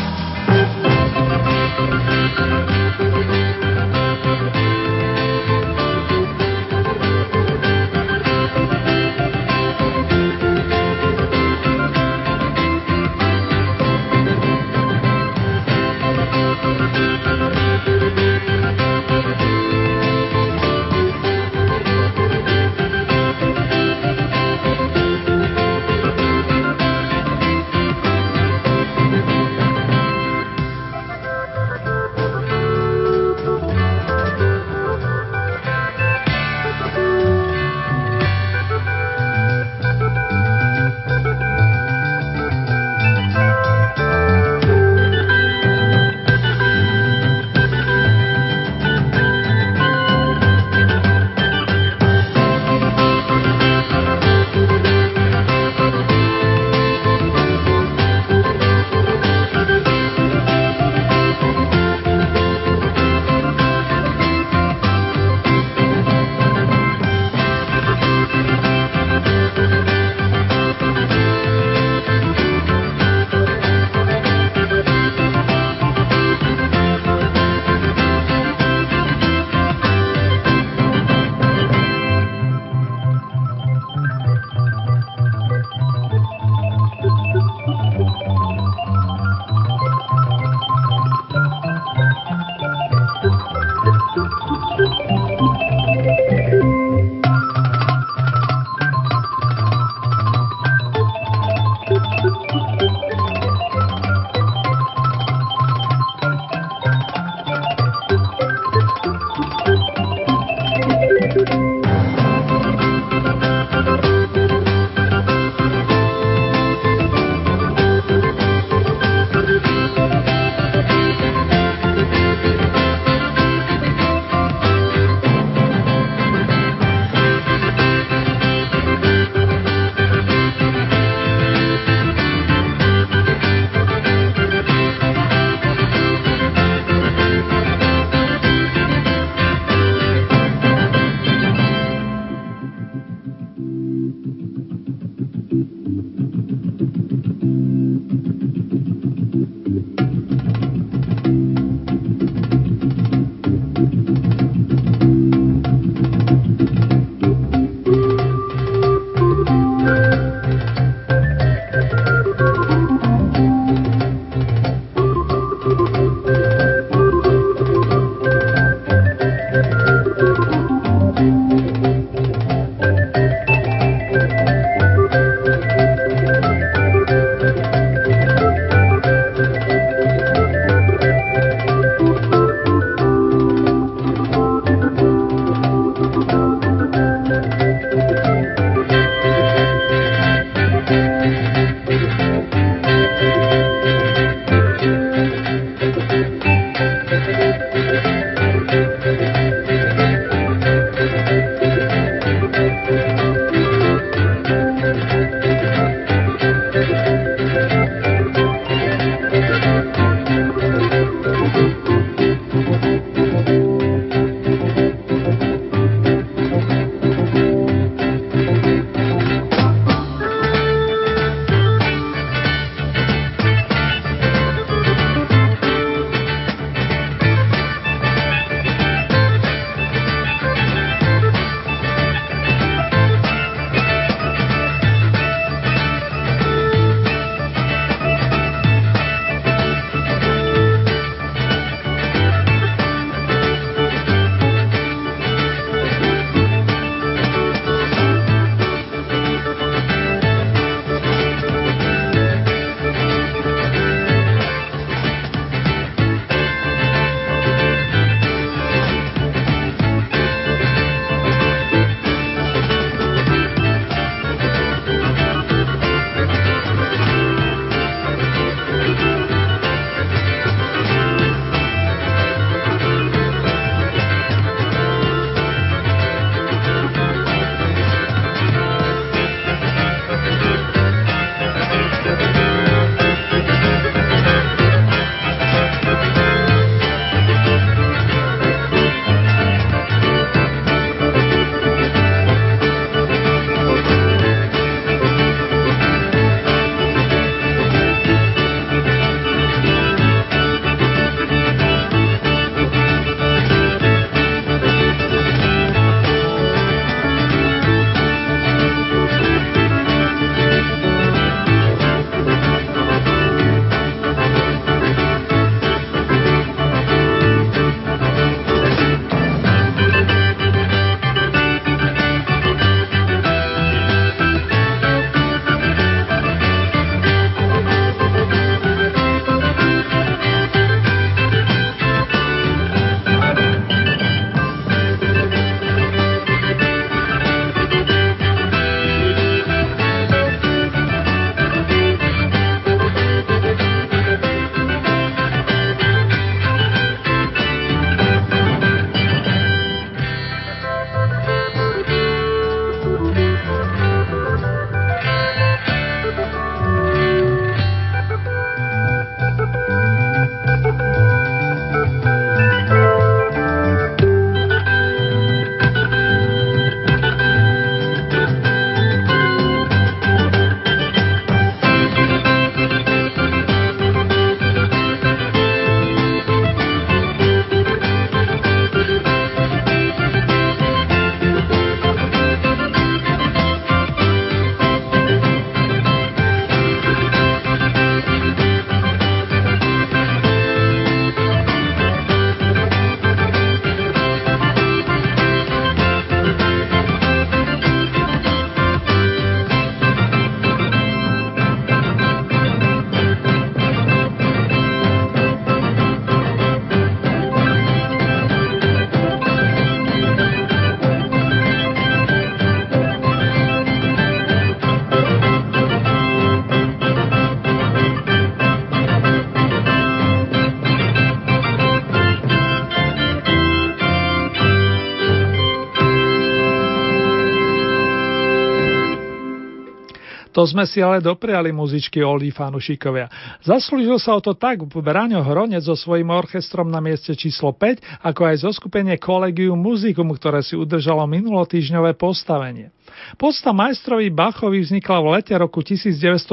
To 430.45 430.53
sme 430.53 430.69
si 430.69 430.85
ale 430.85 431.01
dopriali 431.01 431.57
muzičky 431.57 432.05
Oldy 432.05 432.29
fanušikovia. 432.29 433.09
Zaslúžil 433.49 433.97
sa 433.97 434.13
o 434.13 434.21
to 434.21 434.37
tak 434.37 434.61
Braňo 434.61 435.25
Hronec 435.25 435.65
so 435.65 435.73
svojím 435.73 436.13
orchestrom 436.13 436.69
na 436.69 436.85
mieste 436.85 437.17
číslo 437.17 437.57
5, 437.57 438.05
ako 438.05 438.29
aj 438.29 438.37
zo 438.45 438.53
skupenie 438.53 439.01
Collegium 439.01 439.57
Musicum, 439.57 440.13
ktoré 440.13 440.45
si 440.45 440.53
udržalo 440.53 441.09
minulotýžňové 441.09 441.97
postavenie. 441.97 442.77
Podsta 443.17 443.57
majstrovi 443.57 444.13
Bachovi 444.13 444.61
vznikla 444.61 445.01
v 445.01 445.07
lete 445.17 445.33
roku 445.33 445.65
1970, 445.65 446.29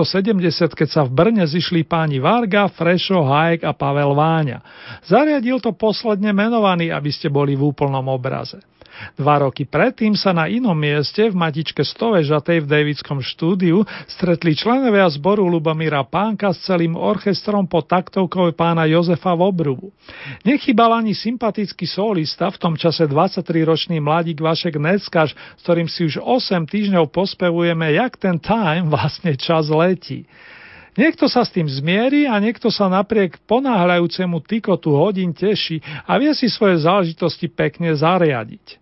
keď 0.76 0.90
sa 0.92 1.08
v 1.08 1.16
Brne 1.16 1.48
zišli 1.48 1.88
páni 1.88 2.20
Varga, 2.20 2.68
Frešo, 2.68 3.24
Hajek 3.24 3.64
a 3.64 3.72
Pavel 3.72 4.12
Váňa. 4.12 4.60
Zariadil 5.08 5.64
to 5.64 5.72
posledne 5.72 6.36
menovaný, 6.36 6.92
aby 6.92 7.16
ste 7.16 7.32
boli 7.32 7.56
v 7.56 7.64
úplnom 7.64 8.04
obraze. 8.12 8.60
Dva 9.18 9.42
roky 9.42 9.68
predtým 9.68 10.14
sa 10.16 10.32
na 10.32 10.48
inom 10.48 10.76
mieste 10.76 11.30
v 11.30 11.36
Matičke 11.36 11.84
Stovežatej 11.86 12.64
v 12.64 12.70
Davidskom 12.70 13.20
štúdiu 13.22 13.84
stretli 14.08 14.56
členovia 14.58 15.06
zboru 15.12 15.48
Lubomíra 15.48 16.06
Pánka 16.08 16.54
s 16.56 16.66
celým 16.66 16.98
orchestrom 16.98 17.68
pod 17.68 17.90
taktovkou 17.90 18.54
pána 18.56 18.88
Jozefa 18.88 19.36
Vobrubu. 19.38 19.94
Nechybal 20.48 21.02
ani 21.02 21.14
sympatický 21.14 21.86
solista, 21.86 22.50
v 22.50 22.58
tom 22.62 22.74
čase 22.80 23.06
23-ročný 23.08 24.02
mladík 24.02 24.42
Vašek 24.42 24.78
Neckaš, 24.78 25.34
s 25.34 25.62
ktorým 25.62 25.90
si 25.90 26.08
už 26.08 26.22
8 26.24 26.66
týždňov 26.68 27.10
pospevujeme, 27.10 27.94
jak 27.94 28.18
ten 28.18 28.38
time 28.40 28.90
vlastne 28.90 29.34
čas 29.38 29.70
letí. 29.70 30.26
Niekto 30.92 31.32
sa 31.32 31.48
s 31.48 31.56
tým 31.56 31.72
zmierí 31.72 32.28
a 32.28 32.36
niekto 32.44 32.68
sa 32.68 32.92
napriek 32.92 33.40
ponáhľajúcemu 33.48 34.44
tykotu 34.44 34.92
hodín 34.92 35.32
teší 35.32 35.80
a 36.04 36.20
vie 36.20 36.36
si 36.36 36.52
svoje 36.52 36.84
záležitosti 36.84 37.48
pekne 37.48 37.96
zariadiť. 37.96 38.82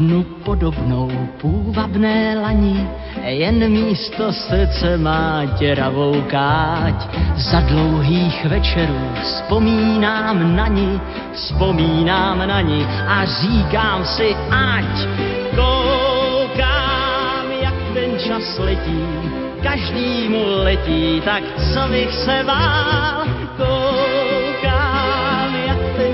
Jednu 0.00 0.22
podobnou 0.22 1.10
půvabné 1.40 2.38
lani, 2.42 2.88
jen 3.24 3.68
místo 3.68 4.32
srdce 4.32 4.96
má 4.96 5.44
děravou 5.58 6.22
káť. 6.22 7.08
Za 7.36 7.60
dlouhých 7.60 8.44
večerů 8.44 9.00
vzpomínám 9.22 10.56
na 10.56 10.68
ní, 10.68 11.00
vzpomínám 11.32 12.48
na 12.48 12.60
ní 12.60 12.86
a 13.08 13.24
říkám 13.24 14.04
si, 14.04 14.36
ať 14.50 15.08
koukám, 15.50 17.46
jak 17.62 17.74
ten 17.94 18.18
čas 18.18 18.58
letí, 18.58 19.04
každý 19.62 20.28
mu 20.28 20.44
letí, 20.64 21.22
tak 21.24 21.42
co 21.72 21.88
bych 21.88 22.14
se 22.14 22.42
vál, 22.42 23.24
koukám, 23.56 24.09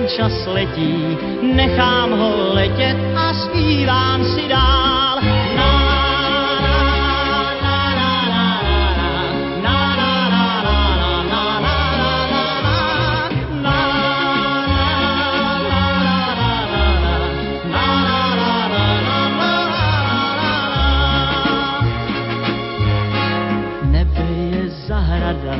čas 0.07 0.47
letí, 0.47 1.19
nechám 1.43 2.11
ho 2.11 2.55
letět 2.55 2.97
a 3.17 3.35
zpívám 3.35 4.25
si 4.25 4.49
dál. 4.49 4.96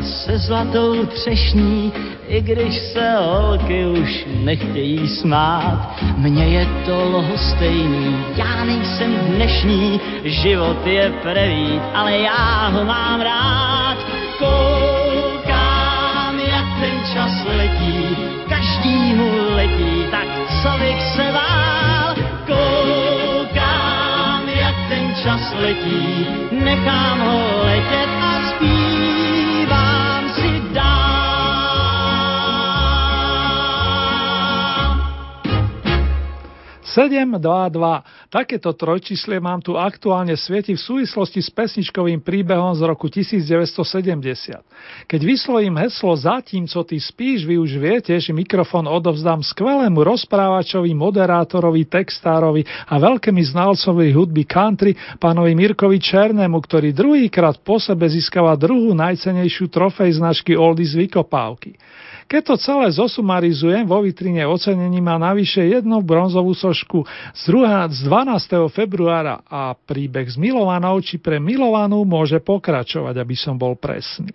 Se 0.07 0.39
zlatou 0.39 1.07
třešní, 1.07 1.93
i 2.29 2.41
když 2.41 2.75
se 2.79 3.13
holky 3.21 3.87
už 3.87 4.27
nechtějí 4.45 5.09
smát. 5.09 5.97
Mně 6.17 6.45
je 6.45 6.67
to 6.87 7.05
lhostejný, 7.05 8.25
já 8.37 8.65
nejsem 8.65 9.17
dnešní, 9.17 10.01
život 10.25 10.87
je 10.87 11.13
prevít, 11.23 11.83
ale 11.95 12.19
já 12.19 12.69
ho 12.69 12.85
mám 12.85 13.21
rád. 13.21 13.97
Koukám, 14.39 14.86
722. 36.97 38.33
Takéto 38.33 38.73
trojčíslie 38.73 39.37
mám 39.37 39.61
tu 39.61 39.77
aktuálne 39.77 40.33
svieti 40.33 40.73
v 40.73 40.81
súvislosti 40.81 41.45
s 41.45 41.53
pesničkovým 41.53 42.25
príbehom 42.25 42.73
z 42.73 42.89
roku 42.89 43.13
1970. 43.13 44.65
Keď 45.05 45.21
vyslovím 45.21 45.77
heslo 45.77 46.17
Zatím, 46.17 46.65
co 46.65 46.81
ty 46.89 46.97
spíš, 46.97 47.45
vy 47.45 47.61
už 47.61 47.77
viete, 47.77 48.17
že 48.17 48.33
mikrofón 48.33 48.89
odovzdám 48.89 49.45
skvelému 49.45 50.01
rozprávačovi, 50.01 50.97
moderátorovi, 50.97 51.85
textárovi 51.85 52.65
a 52.89 52.97
veľkému 52.97 53.45
znalcovi 53.45 54.17
hudby 54.17 54.49
country, 54.49 54.97
pánovi 55.21 55.53
Mirkovi 55.53 56.01
Černému, 56.01 56.57
ktorý 56.65 56.97
druhýkrát 56.97 57.61
po 57.61 57.77
sebe 57.77 58.09
získava 58.09 58.57
druhú 58.57 58.97
najcenejšiu 58.97 59.69
trofej 59.69 60.17
značky 60.17 60.57
Oldies 60.57 60.97
vykopávky. 60.97 61.77
Keď 62.27 62.43
to 62.43 62.55
celé 62.59 62.91
zosumarizujem, 62.91 63.87
vo 63.87 64.03
vitrine 64.03 64.43
ocenení 64.43 64.99
má 64.99 65.15
navyše 65.15 65.63
jednu 65.63 66.03
bronzovú 66.03 66.59
sošku 66.59 67.07
z, 67.31 67.43
druhá, 67.47 67.87
z 67.87 68.03
12. 68.03 68.67
februára 68.75 69.47
a 69.47 69.79
príbeh 69.79 70.27
s 70.27 70.35
milovanou 70.35 70.99
či 70.99 71.23
pre 71.23 71.39
milovanú 71.39 72.03
môže 72.03 72.43
pokračovať, 72.43 73.15
aby 73.15 73.35
som 73.39 73.55
bol 73.55 73.79
presný. 73.79 74.35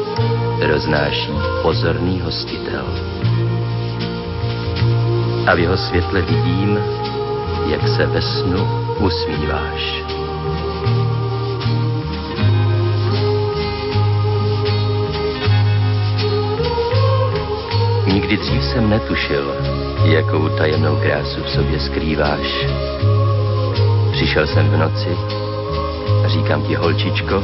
roznáší 0.61 1.31
pozorný 1.61 2.21
hostitel. 2.21 2.85
A 5.47 5.55
v 5.55 5.59
jeho 5.59 5.77
světle 5.77 6.21
vidím, 6.21 6.79
jak 7.67 7.87
se 7.87 8.05
ve 8.05 8.21
snu 8.21 8.67
usmíváš. 8.99 10.03
Nikdy 18.13 18.37
dřív 18.37 18.63
jsem 18.63 18.89
netušil, 18.89 19.55
jakou 20.03 20.49
tajemnou 20.49 20.95
krásu 20.95 21.43
v 21.43 21.49
sobě 21.49 21.79
skrýváš. 21.79 22.67
Přišel 24.11 24.47
jsem 24.47 24.69
v 24.69 24.77
noci, 24.77 25.17
říkám 26.27 26.61
ti 26.61 26.75
holčičko, 26.75 27.43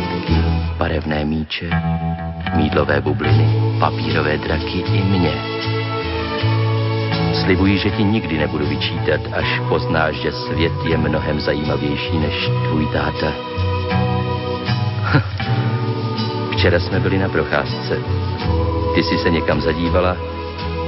barevné 0.91 1.25
míče, 1.25 1.69
mídlové 2.55 3.01
bubliny, 3.01 3.47
papírové 3.79 4.37
draky 4.37 4.83
i 4.93 5.03
mě. 5.03 5.33
Slibuji, 7.43 7.77
že 7.77 7.89
ti 7.89 8.03
nikdy 8.03 8.37
nebudu 8.37 8.65
vyčítat, 8.65 9.21
až 9.33 9.61
poznáš, 9.69 10.15
že 10.15 10.31
svět 10.31 10.71
je 10.85 10.97
mnohem 10.97 11.39
zajímavější 11.39 12.19
než 12.19 12.49
tvůj 12.67 12.87
táta. 12.93 13.31
Včera 16.51 16.79
jsme 16.79 16.99
byli 16.99 17.17
na 17.17 17.29
procházce. 17.29 17.97
Ty 18.95 19.03
jsi 19.03 19.17
se 19.17 19.29
někam 19.29 19.61
zadívala 19.61 20.17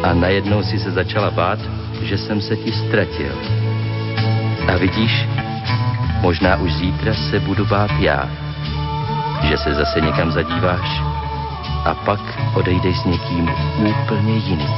a 0.04 0.14
najednou 0.14 0.64
si 0.64 0.80
se 0.80 0.92
začala 0.92 1.32
bát, 1.32 1.60
že 2.02 2.18
jsem 2.18 2.42
se 2.42 2.56
ti 2.56 2.72
ztratil. 2.72 3.32
A 4.68 4.78
vidíš, 4.78 5.28
možná 6.22 6.58
už 6.58 6.74
zítra 6.74 7.14
se 7.14 7.40
budu 7.40 7.66
bát 7.66 7.92
já, 8.00 8.43
že 9.50 9.58
se 9.58 9.74
zase 9.74 10.02
někam 10.02 10.32
zadíváš 10.32 11.02
a 11.86 11.94
pak 12.06 12.20
odejdeš 12.56 13.00
s 13.00 13.06
někým 13.06 13.50
úplně 13.90 14.34
jiným. 14.36 14.74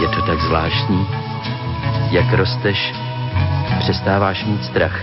Je 0.00 0.08
to 0.08 0.22
tak 0.22 0.40
zvláštní, 0.40 1.06
jak 2.10 2.32
rosteš, 2.32 2.94
přestáváš 3.78 4.44
mít 4.44 4.64
strach 4.64 5.00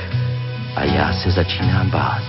a 0.75 0.83
já 0.83 1.13
se 1.13 1.31
začínám 1.31 1.89
bát. 1.89 2.23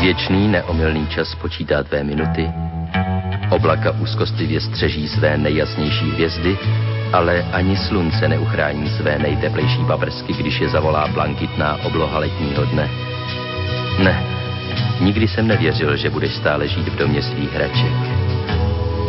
Věčný 0.00 0.48
neomylný 0.48 1.06
čas 1.06 1.34
počítá 1.34 1.82
tvé 1.82 2.04
minuty, 2.04 2.50
oblaka 3.50 3.90
úzkostlivě 3.90 4.60
střeží 4.60 5.08
své 5.08 5.38
nejjasnější 5.38 6.10
hvězdy, 6.10 6.58
ale 7.12 7.44
ani 7.52 7.76
slunce 7.76 8.28
neuchrání 8.28 8.88
své 8.90 9.18
nejteplejší 9.18 9.84
paprsky, 9.86 10.32
když 10.32 10.60
je 10.60 10.68
zavolá 10.68 11.08
blankitná 11.08 11.76
obloha 11.84 12.18
letního 12.18 12.64
dne. 12.64 12.90
Ne, 14.04 14.24
nikdy 15.00 15.28
jsem 15.28 15.46
nevěřil, 15.46 15.96
že 15.96 16.10
budeš 16.10 16.34
stále 16.34 16.68
žít 16.68 16.88
v 16.88 16.96
domě 16.96 17.22
svých 17.22 17.52
hraček. 17.52 17.92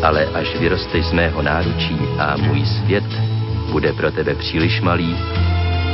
Ale 0.03 0.25
až 0.25 0.55
vyrosteš 0.55 1.05
z 1.05 1.11
mého 1.11 1.41
náručí 1.41 1.97
a 2.19 2.37
můj 2.37 2.65
svět 2.65 3.05
bude 3.71 3.93
pro 3.93 4.11
tebe 4.11 4.35
příliš 4.35 4.81
malý, 4.81 5.15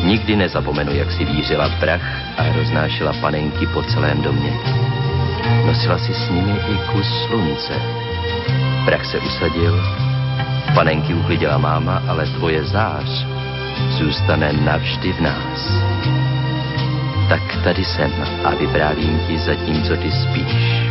nikdy 0.04 0.36
nezapomenu, 0.36 0.96
jak 0.96 1.12
si 1.12 1.26
vířila 1.26 1.70
prach 1.80 2.38
a 2.38 2.54
roznášela 2.58 3.14
panenky 3.22 3.68
po 3.68 3.84
celém 3.84 4.22
domě. 4.22 4.54
Nosila 5.66 5.98
si 5.98 6.14
s 6.14 6.30
nimi 6.30 6.52
i 6.52 6.78
kus 6.92 7.26
slunce. 7.28 7.74
Prach 8.86 9.06
se 9.06 9.20
usadil, 9.20 10.05
panenky 10.74 11.14
uklidila 11.14 11.58
máma, 11.58 12.02
ale 12.08 12.26
tvoje 12.26 12.64
zář 12.64 13.26
zůstane 13.98 14.54
navždy 14.54 15.14
v 15.14 15.22
nás. 15.22 15.60
Tak 17.30 17.42
tady 17.64 17.86
jsem 17.86 18.12
a 18.44 18.50
vyprávím 18.50 19.20
ti 19.28 19.40
zatímco 19.40 19.98
ty 19.98 20.12
spíš. 20.12 20.82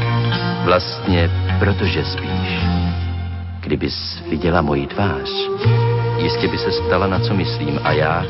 Vlastně 0.64 1.30
protože 1.58 2.04
spíš. 2.04 2.60
Kdybys 3.60 4.22
viděla 4.30 4.62
moji 4.62 4.86
tvář, 4.86 5.30
jistě 6.18 6.48
by 6.48 6.58
se 6.58 6.72
stala, 6.72 7.06
na 7.06 7.18
co 7.18 7.34
myslím 7.34 7.80
a 7.84 7.92
já 7.92 8.24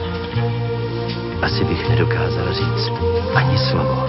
asi 1.43 1.65
bych 1.65 1.89
nedokázal 1.89 2.53
říct 2.53 2.93
ani 3.35 3.59
slovo. 3.59 4.07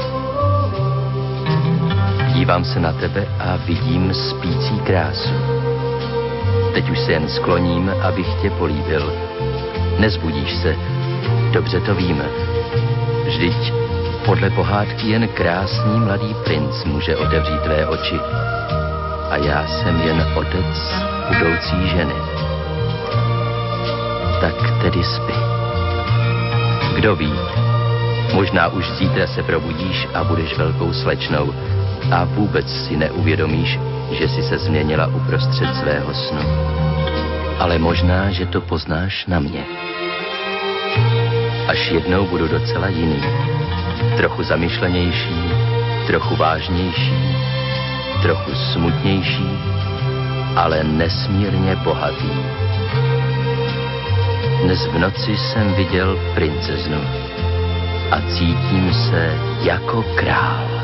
Dívám 2.33 2.65
se 2.65 2.79
na 2.79 2.93
tebe 2.93 3.27
a 3.39 3.55
vidím 3.55 4.13
spící 4.13 4.79
krásu. 4.79 5.74
Teď 6.75 6.89
už 6.89 6.99
se 6.99 7.11
jen 7.11 7.29
skloním, 7.29 7.91
abych 8.01 8.27
tě 8.41 8.49
políbil. 8.49 9.13
Nezbudíš 9.99 10.55
se, 10.55 10.75
dobře 11.51 11.79
to 11.79 11.95
víme. 11.95 12.25
Vždyť 13.27 13.73
podle 14.25 14.49
pohádky 14.49 15.09
jen 15.09 15.27
krásný 15.27 15.99
mladý 15.99 16.35
princ 16.43 16.83
může 16.83 17.17
otevřít 17.17 17.61
tvé 17.61 17.87
oči. 17.87 18.19
A 19.29 19.37
já 19.37 19.67
jsem 19.67 20.01
jen 20.01 20.25
otec 20.35 20.95
budoucí 21.27 21.89
ženy. 21.89 22.15
Tak 24.41 24.81
tedy 24.81 25.03
spí. 25.03 25.39
Kdo 26.95 27.15
ví, 27.15 27.33
možná 28.33 28.67
už 28.67 28.91
zítra 28.91 29.27
se 29.27 29.43
probudíš 29.43 30.07
a 30.13 30.23
budeš 30.23 30.57
velkou 30.57 30.93
slečnou 30.93 31.53
a 32.11 32.23
vůbec 32.23 32.87
si 32.87 32.97
neuvědomíš, 32.97 33.79
že 34.11 34.27
si 34.29 34.43
se 34.43 34.57
změnila 34.57 35.07
uprostřed 35.07 35.75
svého 35.75 36.13
snu. 36.13 36.41
Ale 37.59 37.79
možná, 37.79 38.31
že 38.31 38.45
to 38.45 38.61
poznáš 38.61 39.25
na 39.25 39.39
mě. 39.39 39.63
Až 41.67 41.91
jednou 41.91 42.25
budu 42.25 42.47
docela 42.47 42.87
jiný. 42.87 43.21
Trochu 44.17 44.43
zamyšlenější, 44.43 45.51
trochu 46.07 46.35
vážnější, 46.35 47.35
trochu 48.21 48.51
smutnější, 48.73 49.49
ale 50.55 50.83
nesmírně 50.83 51.75
bohatý. 51.75 52.31
Dnes 54.63 54.85
v 54.85 54.99
noci 54.99 55.37
jsem 55.37 55.73
viděl 55.73 56.19
princeznu 56.35 57.01
a 58.11 58.21
cítím 58.21 58.93
se 58.93 59.37
jako 59.61 60.03
král. 60.15 60.74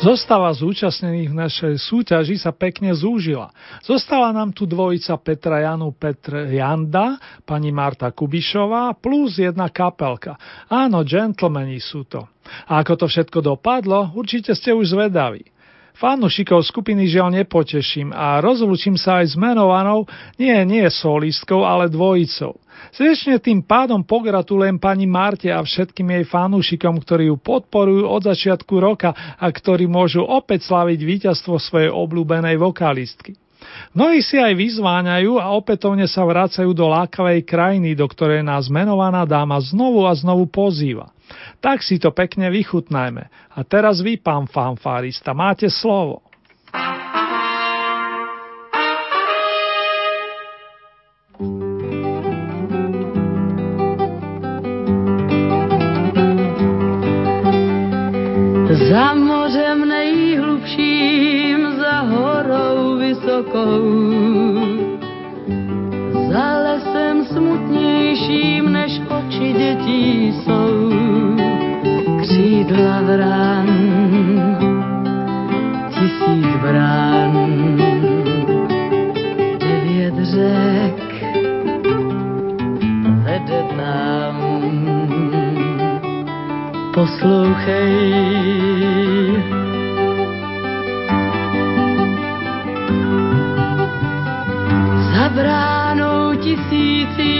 Zostava 0.00 0.48
zúčastnených 0.56 1.28
v 1.28 1.40
našej 1.44 1.74
súťaži 1.76 2.40
sa 2.40 2.56
pekne 2.56 2.96
zúžila. 2.96 3.52
Zostala 3.84 4.32
nám 4.32 4.56
tu 4.56 4.64
dvojica 4.64 5.12
Petra 5.20 5.60
Janu 5.60 5.92
Petr 5.92 6.48
Janda, 6.48 7.20
pani 7.44 7.68
Marta 7.68 8.08
Kubišová 8.08 8.96
plus 8.96 9.36
jedna 9.36 9.68
kapelka. 9.68 10.40
Áno, 10.72 11.04
džentlmeni 11.04 11.76
sú 11.84 12.08
to. 12.08 12.24
A 12.64 12.80
ako 12.80 13.04
to 13.04 13.06
všetko 13.12 13.44
dopadlo, 13.44 14.16
určite 14.16 14.56
ste 14.56 14.72
už 14.72 14.96
zvedaví. 14.96 15.44
Fanúšikov 16.00 16.64
skupiny 16.64 17.12
žiaľ 17.12 17.44
nepoteším 17.44 18.16
a 18.16 18.40
rozlučím 18.40 18.96
sa 18.96 19.20
aj 19.20 19.26
s 19.26 19.34
menovanou, 19.36 20.08
nie, 20.40 20.56
nie 20.64 20.88
solistkou, 20.88 21.68
ale 21.68 21.92
dvojicou. 21.92 22.56
Srdečne 22.88 23.36
tým 23.36 23.60
pádom 23.60 24.00
pogratulujem 24.00 24.80
pani 24.80 25.04
Marte 25.04 25.52
a 25.52 25.60
všetkým 25.60 26.08
jej 26.16 26.24
fanúšikom, 26.24 27.04
ktorí 27.04 27.28
ju 27.28 27.36
podporujú 27.36 28.08
od 28.08 28.32
začiatku 28.32 28.80
roka 28.80 29.12
a 29.12 29.44
ktorí 29.44 29.84
môžu 29.84 30.24
opäť 30.24 30.72
slaviť 30.72 31.00
víťazstvo 31.04 31.60
svojej 31.60 31.92
obľúbenej 31.92 32.56
vokalistky. 32.56 33.36
Mnohí 33.90 34.22
si 34.22 34.38
aj 34.38 34.54
vyzváňajú 34.54 35.42
a 35.42 35.50
opätovne 35.52 36.06
sa 36.06 36.22
vracajú 36.22 36.70
do 36.70 36.86
lákavej 36.86 37.42
krajiny, 37.42 37.98
do 37.98 38.06
ktorej 38.06 38.46
nás 38.46 38.70
menovaná 38.70 39.26
dáma 39.26 39.58
znovu 39.58 40.06
a 40.06 40.14
znovu 40.14 40.46
pozýva. 40.46 41.10
Tak 41.62 41.82
si 41.82 41.98
to 41.98 42.10
pekne 42.10 42.50
vychutnajme. 42.50 43.26
A 43.54 43.60
teraz 43.66 44.02
vy, 44.02 44.18
pán 44.18 44.46
fanfárista, 44.50 45.34
máte 45.34 45.70
slovo. 45.70 46.22
Za 58.90 59.14
mořem 59.14 59.89
vysokou, 63.40 63.82
za 66.32 66.58
lesem 66.58 67.24
smutnějším, 67.24 68.72
než 68.72 69.00
oči 69.08 69.52
dětí 69.52 70.32
jsou. 70.32 70.92
Křídla 72.20 73.00
vrán, 73.02 73.66
tisíc 75.88 76.46
brán, 76.62 77.32
devět 79.58 80.14
řek, 80.24 81.24
vede 83.24 83.64
tam. 83.76 84.40
Poslouchej, 86.94 88.30
bránou 95.40 96.34
tisící 96.34 97.34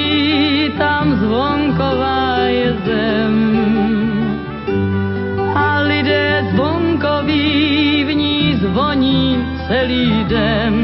tam 0.78 1.14
zvonková 1.20 2.36
je 2.48 2.72
zem. 2.84 3.36
A 5.54 5.80
lidé 5.80 6.48
zvonkoví 6.52 8.04
v 8.04 8.10
ní 8.14 8.56
zvoní 8.62 9.44
celý 9.68 10.24
den 10.24 10.74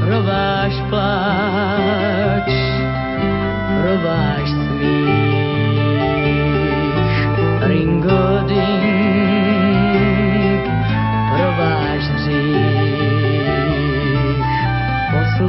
pro 0.00 0.22
váš 0.22 0.74
pláč, 0.88 2.48
pro 3.80 3.94
váš 4.08 4.29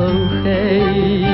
Poslouchej. 0.02 1.31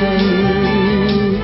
Poslouchej, 0.00 1.40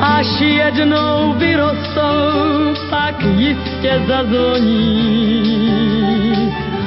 až 0.00 0.40
jednou 0.40 1.32
vyrostou, 1.38 2.74
pak 2.90 3.22
jistě 3.22 4.02
zazvoní. 4.06 4.82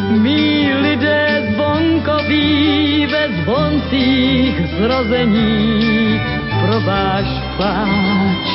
Mí 0.10 0.74
lidé 0.82 1.54
zvonkoví 1.54 3.08
ve 3.12 3.30
zvoncích 3.44 4.56
zrození 4.80 6.22
pro 6.62 6.82
váš 6.82 7.26
pláč, 7.58 8.48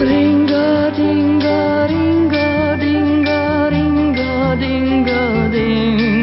Ringo 0.00 0.90
dingo, 0.96 1.86
ringo 1.88 2.76
dingo, 2.78 3.70
ringo 3.70 4.56
dingo 4.56 5.48
ding. 5.50 6.13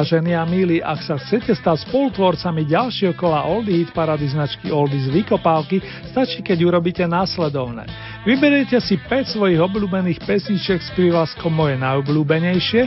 Vážení 0.00 0.32
a 0.32 0.48
milí, 0.48 0.80
ak 0.80 1.04
sa 1.04 1.20
chcete 1.20 1.52
stať 1.52 1.84
spolutvorcami 1.84 2.64
ďalšieho 2.64 3.12
kola 3.20 3.44
Oldie 3.44 3.84
Hit 3.84 3.92
parady 3.92 4.32
značky 4.32 4.72
Oldies 4.72 5.12
Vykopávky, 5.12 6.08
stačí, 6.08 6.40
keď 6.40 6.56
urobíte 6.64 7.04
následovné. 7.04 7.84
Vyberiete 8.20 8.76
si 8.84 9.00
5 9.00 9.32
svojich 9.32 9.56
obľúbených 9.56 10.20
pesničiek 10.28 10.76
s 10.76 10.92
prívlaskom 10.92 11.48
moje 11.48 11.80
najobľúbenejšie, 11.80 12.82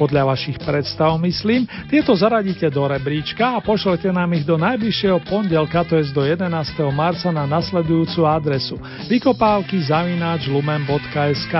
podľa 0.00 0.32
vašich 0.32 0.56
predstav 0.64 1.12
myslím, 1.20 1.68
tieto 1.92 2.16
zaradíte 2.16 2.64
do 2.72 2.88
rebríčka 2.88 3.52
a 3.52 3.60
pošlete 3.60 4.08
nám 4.08 4.32
ich 4.32 4.48
do 4.48 4.56
najbližšieho 4.56 5.20
pondelka, 5.28 5.84
to 5.84 6.00
je 6.00 6.08
do 6.08 6.24
11. 6.24 6.48
marca 6.88 7.28
na 7.28 7.44
nasledujúcu 7.44 8.24
adresu 8.24 8.80
vykopávky 9.12 9.76
zavináč 9.84 10.48
lumen.sk. 10.48 11.54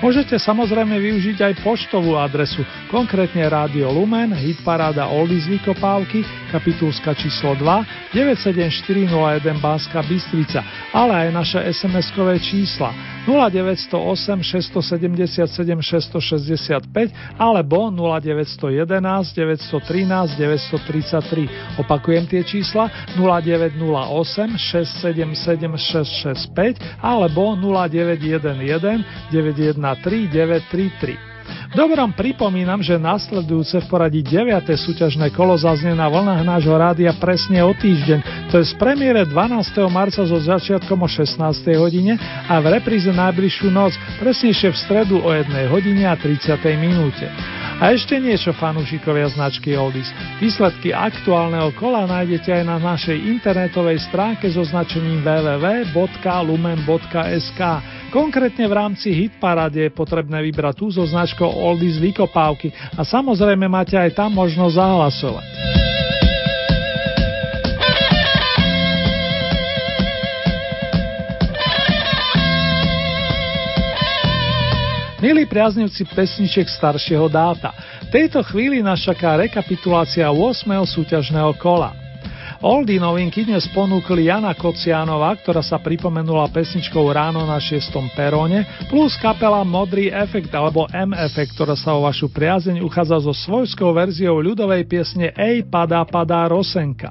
Môžete 0.00 0.34
samozrejme 0.40 0.96
využiť 0.96 1.38
aj 1.44 1.54
poštovú 1.62 2.16
adresu, 2.18 2.64
konkrétne 2.88 3.46
Rádio 3.46 3.86
Lumen, 3.92 4.34
Hitparáda 4.34 5.12
Oldies 5.12 5.46
Vykopávky, 5.46 6.26
kapitulska 6.50 7.14
číslo 7.14 7.54
2, 7.54 8.16
97401 8.16 9.62
Banska 9.62 10.02
Bystrica, 10.02 10.64
ale 10.90 11.28
aj 11.28 11.28
naše 11.30 11.58
SMS-kové 11.70 12.42
čísla 12.72 12.94
0908 13.26 14.42
677 14.42 15.82
665 15.82 17.10
alebo 17.38 17.90
0911 17.90 19.36
913 19.36 20.38
933. 20.38 21.48
Opakujem 21.78 22.26
tie 22.26 22.42
čísla 22.44 22.88
0908 23.20 24.56
677 24.56 25.76
665 25.76 26.76
alebo 27.04 27.56
0911 27.60 29.04
913 29.30 30.32
933. 30.32 31.31
Dobrom 31.72 32.12
pripomínam, 32.12 32.84
že 32.84 33.00
nasledujúce 33.00 33.80
v 33.80 33.86
poradí 33.88 34.20
9. 34.20 34.60
súťažné 34.76 35.32
kolo 35.32 35.56
zaznie 35.56 35.96
na 35.96 36.04
vlnách 36.04 36.44
nášho 36.44 36.76
rádia 36.76 37.16
presne 37.16 37.64
o 37.64 37.72
týždeň, 37.72 38.50
to 38.52 38.60
je 38.60 38.68
z 38.68 38.74
premiére 38.76 39.24
12. 39.24 39.72
marca 39.88 40.20
so 40.20 40.36
začiatkom 40.36 41.00
o 41.00 41.08
16. 41.08 41.40
hodine 41.80 42.20
a 42.44 42.60
v 42.60 42.76
repríze 42.76 43.08
najbližšiu 43.08 43.72
noc, 43.72 43.96
presnejšie 44.20 44.68
v 44.68 44.76
stredu 44.76 45.16
o 45.24 45.32
1 45.32 45.48
hodine 45.72 46.04
a 46.04 46.12
30. 46.12 46.60
minúte. 46.76 47.24
A 47.82 47.90
ešte 47.90 48.14
niečo 48.20 48.52
fanúšikovia 48.54 49.26
značky 49.32 49.74
Oldies. 49.74 50.12
Výsledky 50.38 50.94
aktuálneho 50.94 51.74
kola 51.74 52.06
nájdete 52.06 52.62
aj 52.62 52.64
na 52.68 52.78
našej 52.78 53.16
internetovej 53.16 53.98
stránke 54.06 54.46
so 54.52 54.62
značením 54.62 55.24
www.lumen.sk. 55.24 56.00
Konkrétne 58.12 58.68
v 58.68 58.76
rámci 58.76 59.08
Hitparade 59.08 59.88
je 59.88 59.96
potrebné 59.96 60.44
vybrať 60.44 60.76
tú 60.76 60.92
so 60.92 61.00
značkou 61.00 61.48
Oldies 61.48 61.96
Vykopávky 61.96 62.68
a 62.92 63.08
samozrejme 63.08 63.64
máte 63.72 63.96
aj 63.96 64.12
tam 64.12 64.36
možnosť 64.36 64.74
zahlasovať. 64.76 65.46
Milí 75.24 75.48
priaznivci 75.48 76.04
pesničiek 76.12 76.68
staršieho 76.68 77.32
dáta, 77.32 77.72
v 78.04 78.08
tejto 78.12 78.44
chvíli 78.44 78.84
nás 78.84 79.00
čaká 79.00 79.40
rekapitulácia 79.40 80.28
8. 80.28 80.68
súťažného 80.84 81.56
kola. 81.56 82.01
Oldy 82.62 83.02
novinky 83.02 83.42
dnes 83.42 83.66
ponúkli 83.74 84.30
Jana 84.30 84.54
Kocianova, 84.54 85.34
ktorá 85.34 85.66
sa 85.66 85.82
pripomenula 85.82 86.46
pesničkou 86.54 87.10
Ráno 87.10 87.42
na 87.42 87.58
6. 87.58 87.90
peróne, 88.14 88.62
plus 88.86 89.18
kapela 89.18 89.66
Modrý 89.66 90.14
efekt 90.14 90.54
alebo 90.54 90.86
M-efekt, 90.94 91.58
ktorá 91.58 91.74
sa 91.74 91.98
o 91.98 92.06
vašu 92.06 92.30
priazeň 92.30 92.78
uchádza 92.86 93.18
so 93.18 93.34
svojskou 93.34 93.90
verziou 93.90 94.38
ľudovej 94.38 94.86
piesne 94.86 95.34
Ej, 95.34 95.66
padá, 95.66 96.06
padá 96.06 96.46
Rosenka. 96.46 97.10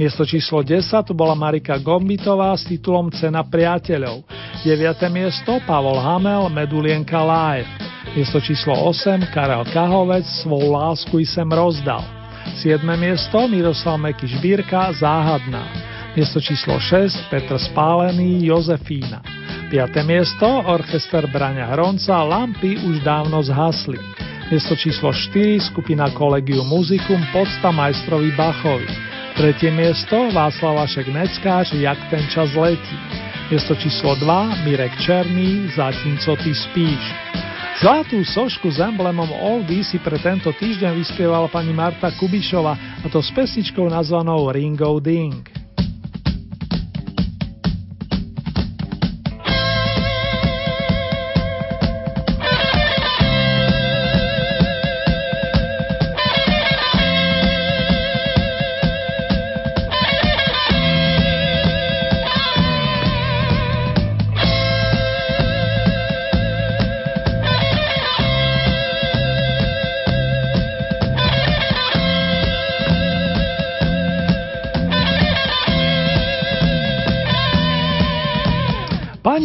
Miesto 0.00 0.24
číslo 0.24 0.64
10 0.64 0.80
tu 1.04 1.12
bola 1.12 1.36
Marika 1.36 1.76
Gombitová 1.76 2.56
s 2.56 2.64
titulom 2.64 3.12
Cena 3.12 3.44
priateľov. 3.44 4.24
9. 4.64 4.80
miesto 5.12 5.60
Pavol 5.68 6.00
Hamel 6.00 6.48
Medulienka 6.48 7.20
Live. 7.20 7.68
Miesto 8.16 8.40
číslo 8.40 8.72
8 8.72 9.28
Karel 9.28 9.60
Kahovec 9.76 10.24
Svou 10.40 10.72
lásku 10.72 11.20
i 11.20 11.28
sem 11.28 11.44
rozdal. 11.52 12.19
7. 12.56 12.82
miesto 12.98 13.48
Miroslav 13.48 14.00
Meky 14.00 14.26
Žbírka 14.26 14.92
Záhadná. 14.92 15.68
Miesto 16.16 16.40
číslo 16.40 16.80
6 16.80 17.30
Petr 17.30 17.58
Spálený 17.58 18.46
Jozefína. 18.46 19.22
5. 19.70 20.02
miesto 20.02 20.46
Orchester 20.66 21.30
Braňa 21.30 21.70
Hronca 21.70 22.22
Lampy 22.26 22.82
už 22.82 23.06
dávno 23.06 23.42
zhasli. 23.42 23.98
Miesto 24.50 24.74
číslo 24.74 25.14
4 25.14 25.60
skupina 25.70 26.10
Collegium 26.10 26.66
Musicum 26.66 27.22
Podsta 27.30 27.70
majstrovi 27.70 28.34
Bachovi. 28.34 28.90
Tretie 29.38 29.70
miesto 29.70 30.34
Václav 30.34 30.82
Vašek 30.82 31.06
Neckáč 31.06 31.78
Jak 31.78 31.98
ten 32.10 32.26
čas 32.26 32.50
letí. 32.58 32.98
Miesto 33.50 33.78
číslo 33.78 34.18
2 34.18 34.66
Mirek 34.66 34.98
Černý 34.98 35.70
Zatím 35.78 36.18
co 36.18 36.36
ty 36.36 36.54
spíš. 36.54 37.02
Zlatú 37.78 38.18
sošku 38.26 38.66
s 38.66 38.82
emblemom 38.82 39.30
Oldy 39.30 39.86
si 39.86 40.02
pre 40.02 40.18
tento 40.18 40.50
týždeň 40.50 40.90
vyspievala 40.98 41.46
pani 41.46 41.70
Marta 41.70 42.10
Kubišova 42.10 43.04
a 43.04 43.06
to 43.06 43.22
s 43.22 43.30
pesničkou 43.30 43.86
nazvanou 43.86 44.50
Ringo 44.50 44.98
Ding. 44.98 45.59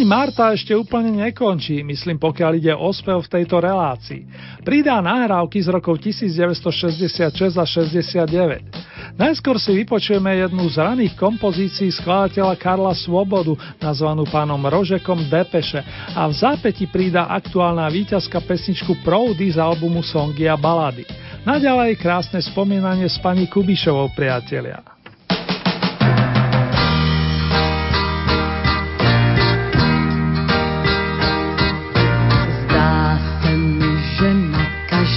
Marta 0.06 0.54
ešte 0.54 0.78
úplne 0.78 1.10
nekončí, 1.10 1.82
myslím 1.82 2.22
pokiaľ 2.22 2.52
ide 2.62 2.74
o 2.78 2.94
spev 2.94 3.26
v 3.26 3.42
tejto 3.42 3.58
relácii. 3.58 4.22
Pridá 4.62 5.02
nahrávky 5.02 5.58
z 5.58 5.74
rokov 5.74 5.98
1966 5.98 7.58
a 7.58 7.66
69. 7.66 9.18
Najskôr 9.18 9.58
si 9.58 9.74
vypočujeme 9.74 10.46
jednu 10.46 10.70
z 10.70 10.78
raných 10.78 11.18
kompozícií 11.18 11.90
skladateľa 11.90 12.54
Karla 12.54 12.94
Svobodu, 12.94 13.58
nazvanú 13.82 14.30
pánom 14.30 14.62
Rožekom 14.62 15.26
Depeše 15.26 15.82
a 16.14 16.30
v 16.30 16.34
zápäti 16.38 16.86
prída 16.86 17.26
aktuálna 17.26 17.90
víťazka 17.90 18.46
pesničku 18.46 19.02
Proudy 19.02 19.50
z 19.50 19.58
albumu 19.58 20.06
Songy 20.06 20.46
a 20.46 20.54
balady. 20.54 21.02
Naďalej 21.50 21.98
krásne 21.98 22.38
spomínanie 22.46 23.10
s 23.10 23.18
pani 23.18 23.50
Kubišovou 23.50 24.14
priatelia. 24.14 24.95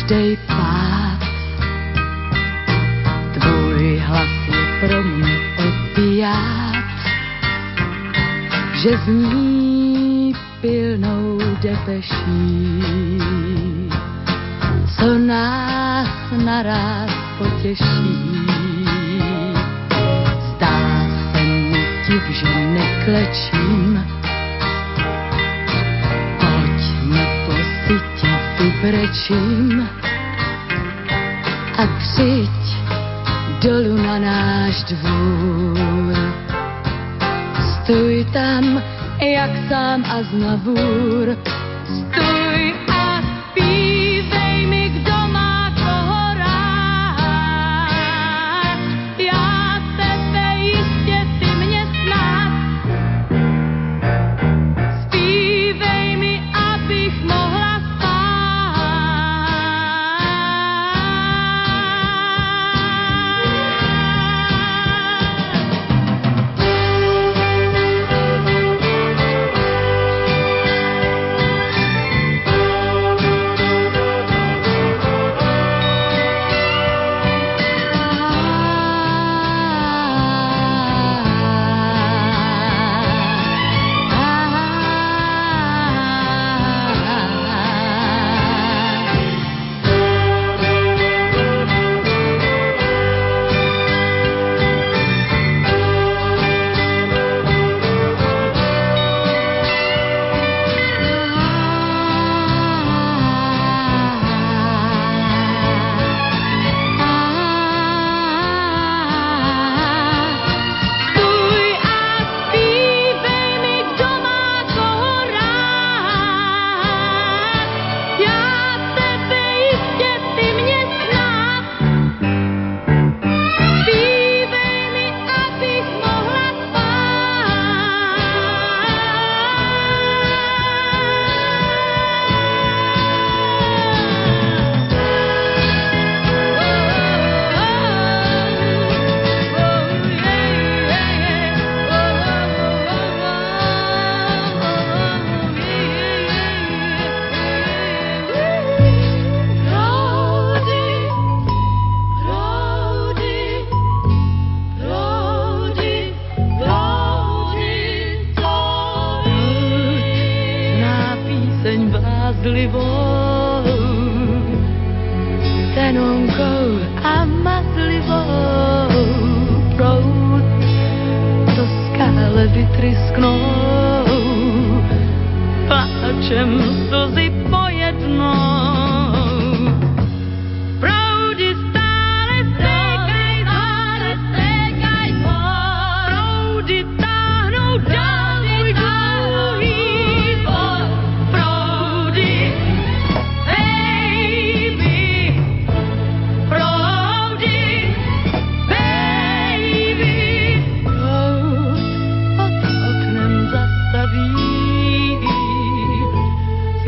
Každej 0.09 0.37
pád. 0.47 1.21
Tvůj 3.35 3.99
hlas 3.99 4.29
je 4.49 4.89
pro 4.89 5.03
mě 5.03 5.37
opiát, 5.69 6.85
že 8.75 8.99
zní 9.05 10.33
pilnou 10.61 11.39
depeší, 11.63 12.83
co 14.97 15.19
nás 15.19 16.09
naraz 16.45 17.11
potěší. 17.39 18.19
Zdá 20.57 21.07
se 21.33 21.45
mi 21.45 21.87
div, 22.09 22.23
že 22.31 22.67
neklečím, 22.67 24.18
sytě 28.79 28.89
vybrečím 28.89 29.89
a 31.79 31.87
přijď 31.99 32.51
dolů 33.63 33.97
na 33.97 34.19
náš 34.19 34.85
dvůr. 34.85 36.15
Stůj 37.61 38.27
tam, 38.33 38.83
jak 39.21 39.51
sám 39.69 40.05
a 40.05 40.23
znavůr. 40.23 41.37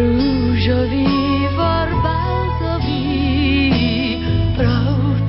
rúžový 0.01 1.45
vorbázový 1.53 3.05
prout 4.57 5.29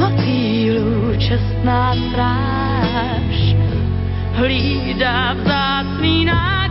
motýlu 0.00 1.12
čestná 1.20 1.92
stráž. 2.08 3.36
Hlídá 4.34 5.36
vzácný 5.36 6.24
náš 6.24 6.63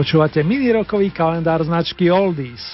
Počúvate 0.00 0.40
mini 0.40 0.72
rokový 0.72 1.12
kalendár 1.12 1.60
značky 1.60 2.08
Oldies. 2.08 2.64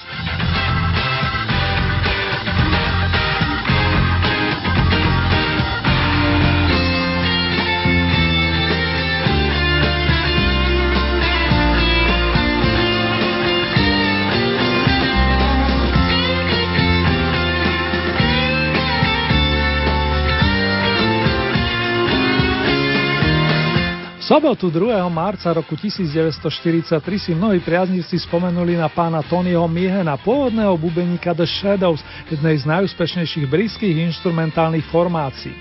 Sobotu 24.27 24.67
2. 24.67 24.91
marca 25.07 25.55
roku 25.55 25.79
1943 25.79 26.99
si 27.15 27.31
mnohí 27.31 27.63
priaznivci 27.63 28.19
spomenuli 28.19 28.75
na 28.75 28.91
pána 28.91 29.23
Tonyho 29.23 29.63
Mihena, 29.71 30.19
pôvodného 30.19 30.75
bubeníka 30.75 31.31
The 31.31 31.47
Shadows, 31.47 32.03
jednej 32.27 32.59
z 32.59 32.67
najúspešnejších 32.67 33.47
britských 33.47 34.03
instrumentálnych 34.11 34.83
formácií. 34.91 35.55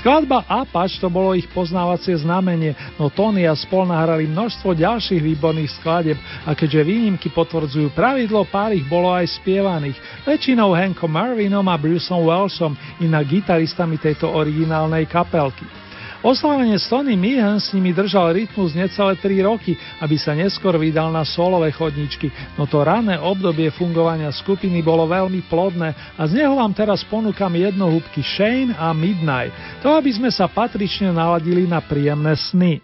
Skladba 0.00 0.48
Apač 0.48 0.96
to 0.96 1.12
bolo 1.12 1.36
ich 1.36 1.44
poznávacie 1.52 2.16
znamenie, 2.16 2.72
no 2.96 3.12
Tony 3.12 3.44
a 3.44 3.52
spol 3.52 3.84
nahrali 3.84 4.24
množstvo 4.32 4.72
ďalších 4.72 5.20
výborných 5.20 5.76
skladeb 5.76 6.16
a 6.48 6.56
keďže 6.56 6.88
výnimky 6.88 7.28
potvrdzujú 7.28 7.92
pravidlo, 7.92 8.48
pár 8.48 8.72
ich 8.72 8.88
bolo 8.88 9.12
aj 9.12 9.28
spievaných, 9.44 10.00
väčšinou 10.24 10.72
Hankom 10.72 11.12
Marvinom 11.12 11.68
a 11.68 11.76
Bruceom 11.76 12.24
Welsom, 12.24 12.80
inak 12.96 13.28
gitaristami 13.28 14.00
tejto 14.00 14.32
originálnej 14.32 15.04
kapelky. 15.04 15.85
Oslavenie 16.24 16.80
Sony 16.80 17.12
Meehan 17.12 17.60
s 17.60 17.76
nimi 17.76 17.92
držal 17.92 18.32
rytmus 18.32 18.72
necelé 18.72 19.16
3 19.20 19.48
roky, 19.48 19.76
aby 20.00 20.16
sa 20.16 20.32
neskôr 20.32 20.76
vydal 20.80 21.12
na 21.12 21.24
solové 21.28 21.68
chodničky, 21.72 22.32
no 22.56 22.64
to 22.64 22.80
rané 22.80 23.20
obdobie 23.20 23.68
fungovania 23.72 24.32
skupiny 24.32 24.80
bolo 24.80 25.04
veľmi 25.04 25.44
plodné 25.48 25.92
a 26.16 26.22
z 26.24 26.40
neho 26.40 26.56
vám 26.56 26.72
teraz 26.72 27.04
ponúkam 27.04 27.52
jednohúbky 27.52 28.24
Shane 28.24 28.72
a 28.76 28.96
Midnight, 28.96 29.52
to 29.84 29.92
aby 29.92 30.08
sme 30.12 30.32
sa 30.32 30.48
patrične 30.48 31.12
naladili 31.12 31.68
na 31.68 31.84
príjemné 31.84 32.32
sny. 32.32 32.80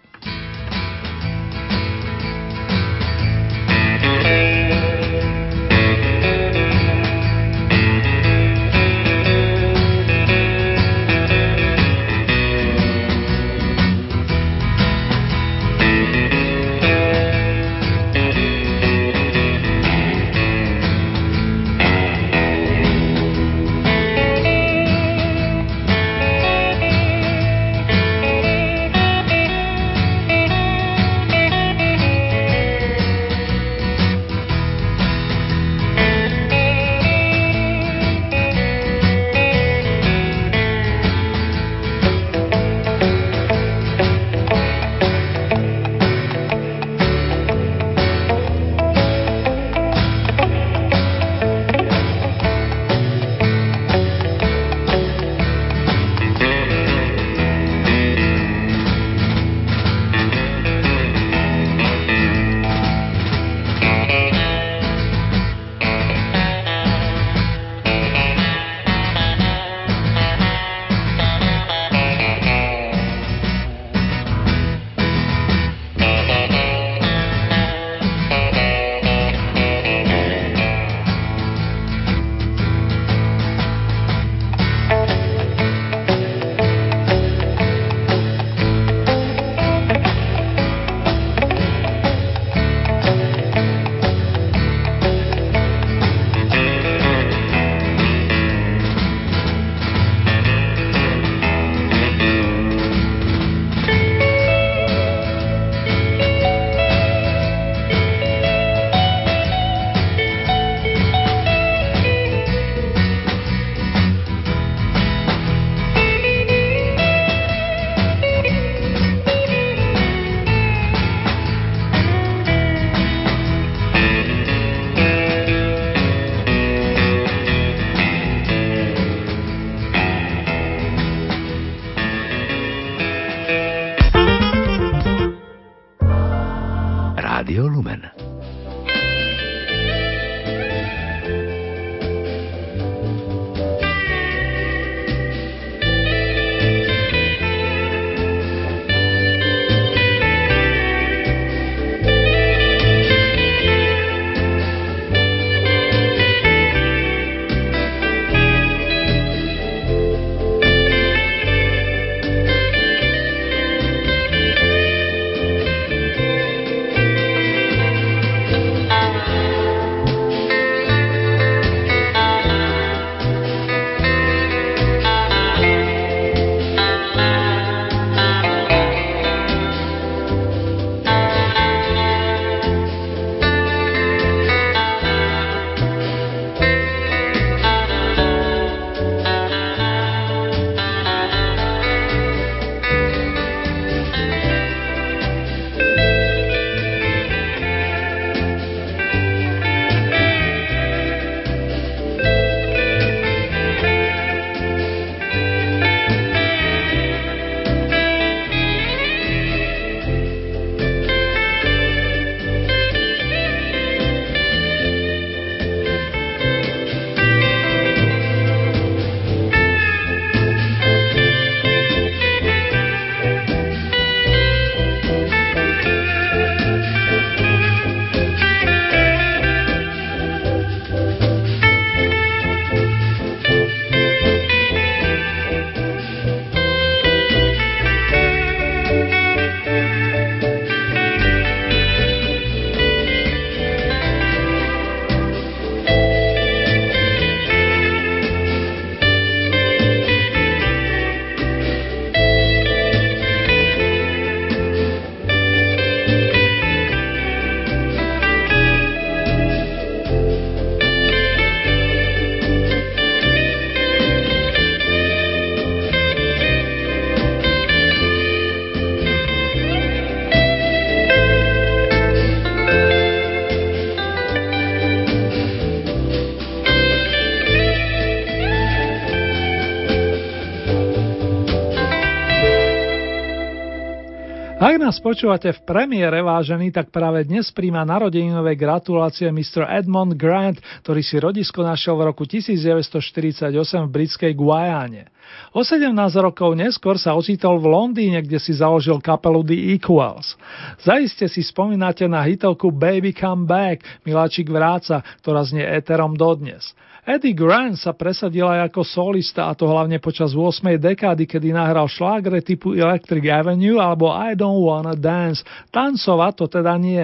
Nás 284.83 284.99
počúvate 284.99 285.47
v 285.55 285.63
premiére, 285.63 286.19
vážený, 286.19 286.75
tak 286.75 286.91
práve 286.91 287.23
dnes 287.23 287.47
príjma 287.55 287.87
narodeninové 287.87 288.59
gratulácie 288.59 289.31
Mr. 289.31 289.63
Edmond 289.79 290.11
Grant, 290.19 290.59
ktorý 290.83 290.99
si 290.99 291.23
rodisko 291.23 291.63
našiel 291.63 291.95
v 291.95 292.11
roku 292.11 292.27
1948 292.27 293.47
v 293.87 293.87
britskej 293.87 294.35
Guajane. 294.35 295.07
O 295.55 295.63
17 295.63 295.87
rokov 296.19 296.59
neskôr 296.59 296.99
sa 296.99 297.15
ocitol 297.15 297.63
v 297.63 297.71
Londýne, 297.71 298.19
kde 298.27 298.43
si 298.43 298.51
založil 298.51 298.99
kapelu 298.99 299.39
The 299.47 299.79
Equals. 299.79 300.35
Zaiste 300.83 301.31
si 301.31 301.39
spomínate 301.47 302.03
na 302.11 302.19
hitovku 302.19 302.67
Baby 302.67 303.15
Come 303.15 303.47
Back, 303.47 304.03
Miláčik 304.03 304.51
vráca, 304.51 304.99
ktorá 305.23 305.47
znie 305.47 305.63
éterom 305.63 306.19
dodnes. 306.19 306.75
Eddie 307.03 307.35
Grant 307.35 307.75
sa 307.75 307.91
presadil 307.91 308.47
aj 308.47 308.71
ako 308.71 308.87
solista 308.87 309.51
a 309.51 309.57
to 309.59 309.67
hlavne 309.67 309.99
počas 309.99 310.31
8. 310.31 310.79
dekády, 310.79 311.27
kedy 311.27 311.51
nahral 311.51 311.91
šlágre 311.91 312.39
typu 312.39 312.71
Electric 312.71 313.27
Avenue 313.27 313.75
alebo 313.75 314.07
I 314.07 314.39
Don't 314.39 314.63
Wanna 314.63 314.95
Dance. 314.95 315.43
Tancovať 315.67 316.33
to 316.39 316.45
teda 316.47 316.79
nie. 316.79 317.03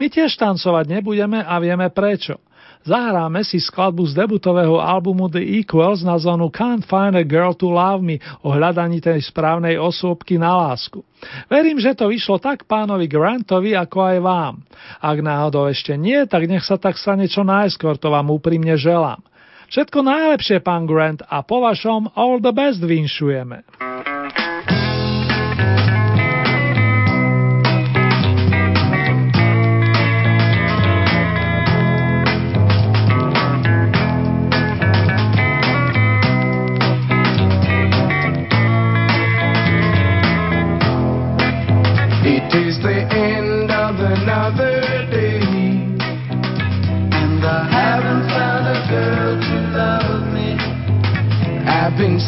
My 0.00 0.08
tiež 0.08 0.40
tancovať 0.40 0.88
nebudeme 0.88 1.44
a 1.44 1.60
vieme 1.60 1.92
prečo. 1.92 2.40
Zahráme 2.86 3.42
si 3.42 3.58
skladbu 3.58 4.06
z 4.06 4.14
debutového 4.14 4.78
albumu 4.78 5.26
The 5.26 5.42
Equals 5.42 6.06
nazvanú 6.06 6.54
Can't 6.54 6.86
Find 6.86 7.18
a 7.18 7.26
Girl 7.26 7.50
to 7.58 7.66
Love 7.66 7.98
Me 7.98 8.22
o 8.46 8.54
hľadaní 8.54 9.02
tej 9.02 9.26
správnej 9.26 9.74
osôbky 9.74 10.38
na 10.38 10.54
lásku. 10.54 11.02
Verím, 11.50 11.82
že 11.82 11.98
to 11.98 12.06
vyšlo 12.06 12.38
tak 12.38 12.62
pánovi 12.70 13.10
Grantovi, 13.10 13.74
ako 13.74 13.98
aj 14.06 14.18
vám. 14.22 14.54
Ak 15.02 15.18
náhodou 15.18 15.66
ešte 15.66 15.98
nie, 15.98 16.30
tak 16.30 16.46
nech 16.46 16.62
sa 16.62 16.78
tak 16.78 16.94
stane 16.94 17.26
čo 17.26 17.42
najskôr, 17.42 17.98
to 17.98 18.06
vám 18.06 18.30
úprimne 18.30 18.78
želám. 18.78 19.18
Všetko 19.66 20.06
najlepšie, 20.06 20.62
pán 20.62 20.86
Grant, 20.86 21.26
a 21.26 21.42
po 21.42 21.58
vašom 21.58 22.14
all 22.14 22.38
the 22.38 22.54
best 22.54 22.78
vinšujeme. 22.78 23.66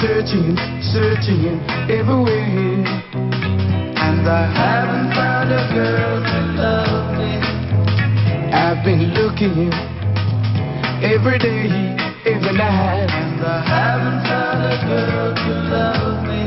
Searching, 0.01 0.57
searching 0.81 1.59
everywhere. 1.91 2.85
And 3.15 4.29
I 4.29 4.45
haven't 4.47 5.11
found 5.15 5.51
a 5.51 5.65
girl 5.75 6.23
to 6.23 6.39
love 6.55 7.19
me. 7.19 7.33
I've 8.53 8.85
been 8.85 9.15
looking 9.15 9.73
every 11.03 11.39
day, 11.39 11.97
every 12.27 12.53
night. 12.53 13.11
And 13.11 13.41
I 13.45 13.61
haven't 13.67 14.23
found 14.29 14.61
a 14.63 14.77
girl 14.87 15.35
to 15.35 15.53
love 15.75 16.23
me. 16.31 16.43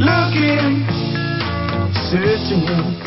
Looking, 0.00 0.86
searching, 2.08 2.64
and 2.68 3.02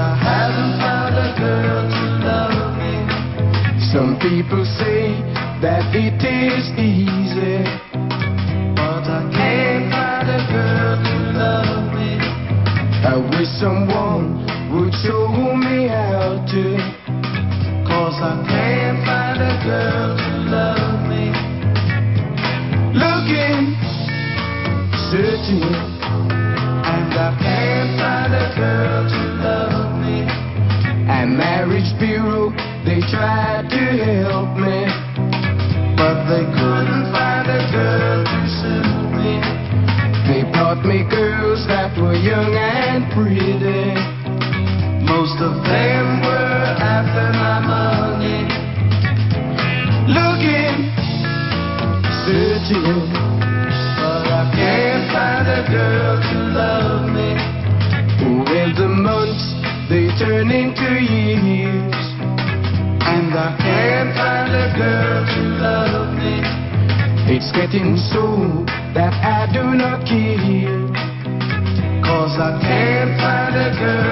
I 0.00 0.16
haven't 0.16 0.80
found 0.80 1.12
a 1.12 1.28
girl 1.36 1.80
to 1.92 2.04
love 2.24 2.72
me. 2.80 3.04
Some 3.92 4.16
people 4.16 4.64
say 4.80 5.12
that 5.60 5.92
it 5.92 6.16
is 6.24 6.72
easy, 6.80 7.60
but 8.80 9.04
I 9.04 9.28
can't 9.28 9.92
find 9.92 10.24
a 10.24 10.40
girl 10.48 10.96
to 11.04 11.16
love 11.36 11.92
me. 11.92 12.16
I 12.16 13.16
wish 13.36 13.52
someone 13.60 14.40
would 14.72 14.94
show 15.04 15.28
me 15.52 15.88
how 15.92 16.48
to, 16.48 16.64
cause 17.84 18.16
I 18.24 18.40
can't 18.48 19.04
find 19.04 19.36
a 19.36 19.54
girl 19.68 20.16
to 20.16 20.32
love 20.48 20.96
me. 21.12 21.28
Looking, 22.96 23.76
searching, 25.12 25.76
and 26.88 27.12
I 27.12 27.36
can't 27.36 28.00
find 28.00 28.32
a 28.32 28.48
girl 28.56 28.79
they 32.84 33.00
tried 33.10 33.68
to 33.70 33.82
help 34.04 34.56
me 34.56 35.10
but 36.00 36.24
they 36.32 36.44
couldn't 36.56 37.12
find 37.12 37.44
a 37.44 37.60
girl 37.70 38.24
to 38.24 38.40
suit 38.56 39.10
me. 39.20 39.36
They 40.24 40.48
brought 40.50 40.80
me 40.82 41.04
girls 41.10 41.66
that 41.68 41.92
were 42.00 42.14
young 42.14 42.56
and 42.56 43.04
pretty. 43.12 43.49
Getting 67.60 67.94
so 68.10 68.24
that 68.94 69.12
I 69.20 69.44
do 69.52 69.62
not 69.76 70.06
care. 70.08 70.80
Cause 72.02 72.34
I 72.40 72.58
can't 72.62 73.12
find 73.20 73.54
a 73.54 73.70
girl 73.78 74.09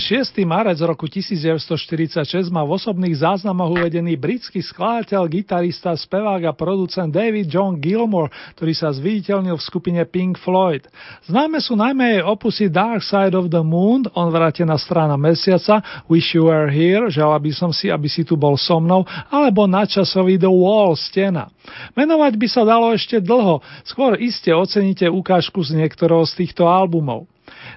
6. 0.00 0.32
marec 0.48 0.80
roku 0.80 1.04
1946 1.04 2.48
má 2.48 2.64
v 2.64 2.80
osobných 2.80 3.20
záznamoch 3.20 3.76
uvedený 3.76 4.16
britský 4.16 4.64
skladateľ, 4.64 5.28
gitarista, 5.28 5.92
spevák 5.92 6.48
a 6.48 6.56
producent 6.56 7.12
David 7.12 7.52
John 7.52 7.76
Gilmore, 7.76 8.32
ktorý 8.56 8.72
sa 8.72 8.88
zviditeľnil 8.90 9.60
v 9.60 9.62
skupine 9.62 10.02
Pink 10.08 10.40
Floyd. 10.40 10.88
Známe 11.28 11.60
sú 11.60 11.76
najmä 11.76 12.18
jej 12.18 12.24
opusy 12.24 12.72
Dark 12.72 13.04
Side 13.04 13.36
of 13.36 13.52
the 13.52 13.60
Moon, 13.60 14.08
on 14.16 14.32
vrátená 14.32 14.80
strana 14.80 15.20
mesiaca, 15.20 15.84
Wish 16.08 16.32
You 16.32 16.48
Were 16.48 16.72
Here, 16.72 17.12
žala 17.12 17.36
by 17.36 17.52
som 17.54 17.70
si, 17.70 17.92
aby 17.92 18.08
si 18.08 18.26
tu 18.26 18.34
bol 18.40 18.58
so 18.58 18.80
mnou, 18.82 19.06
alebo 19.30 19.70
nadčasový 19.70 20.40
The 20.40 20.50
Wall, 20.50 20.98
stena. 20.98 21.52
Menovať 21.94 22.34
by 22.34 22.46
sa 22.50 22.66
dalo 22.66 22.90
ešte 22.90 23.22
dlho, 23.22 23.62
skôr 23.86 24.18
iste 24.18 24.50
oceníte 24.50 25.06
ukážku 25.06 25.62
z 25.62 25.78
niektorého 25.78 26.26
z 26.26 26.42
týchto 26.42 26.66
albumov. 26.66 27.29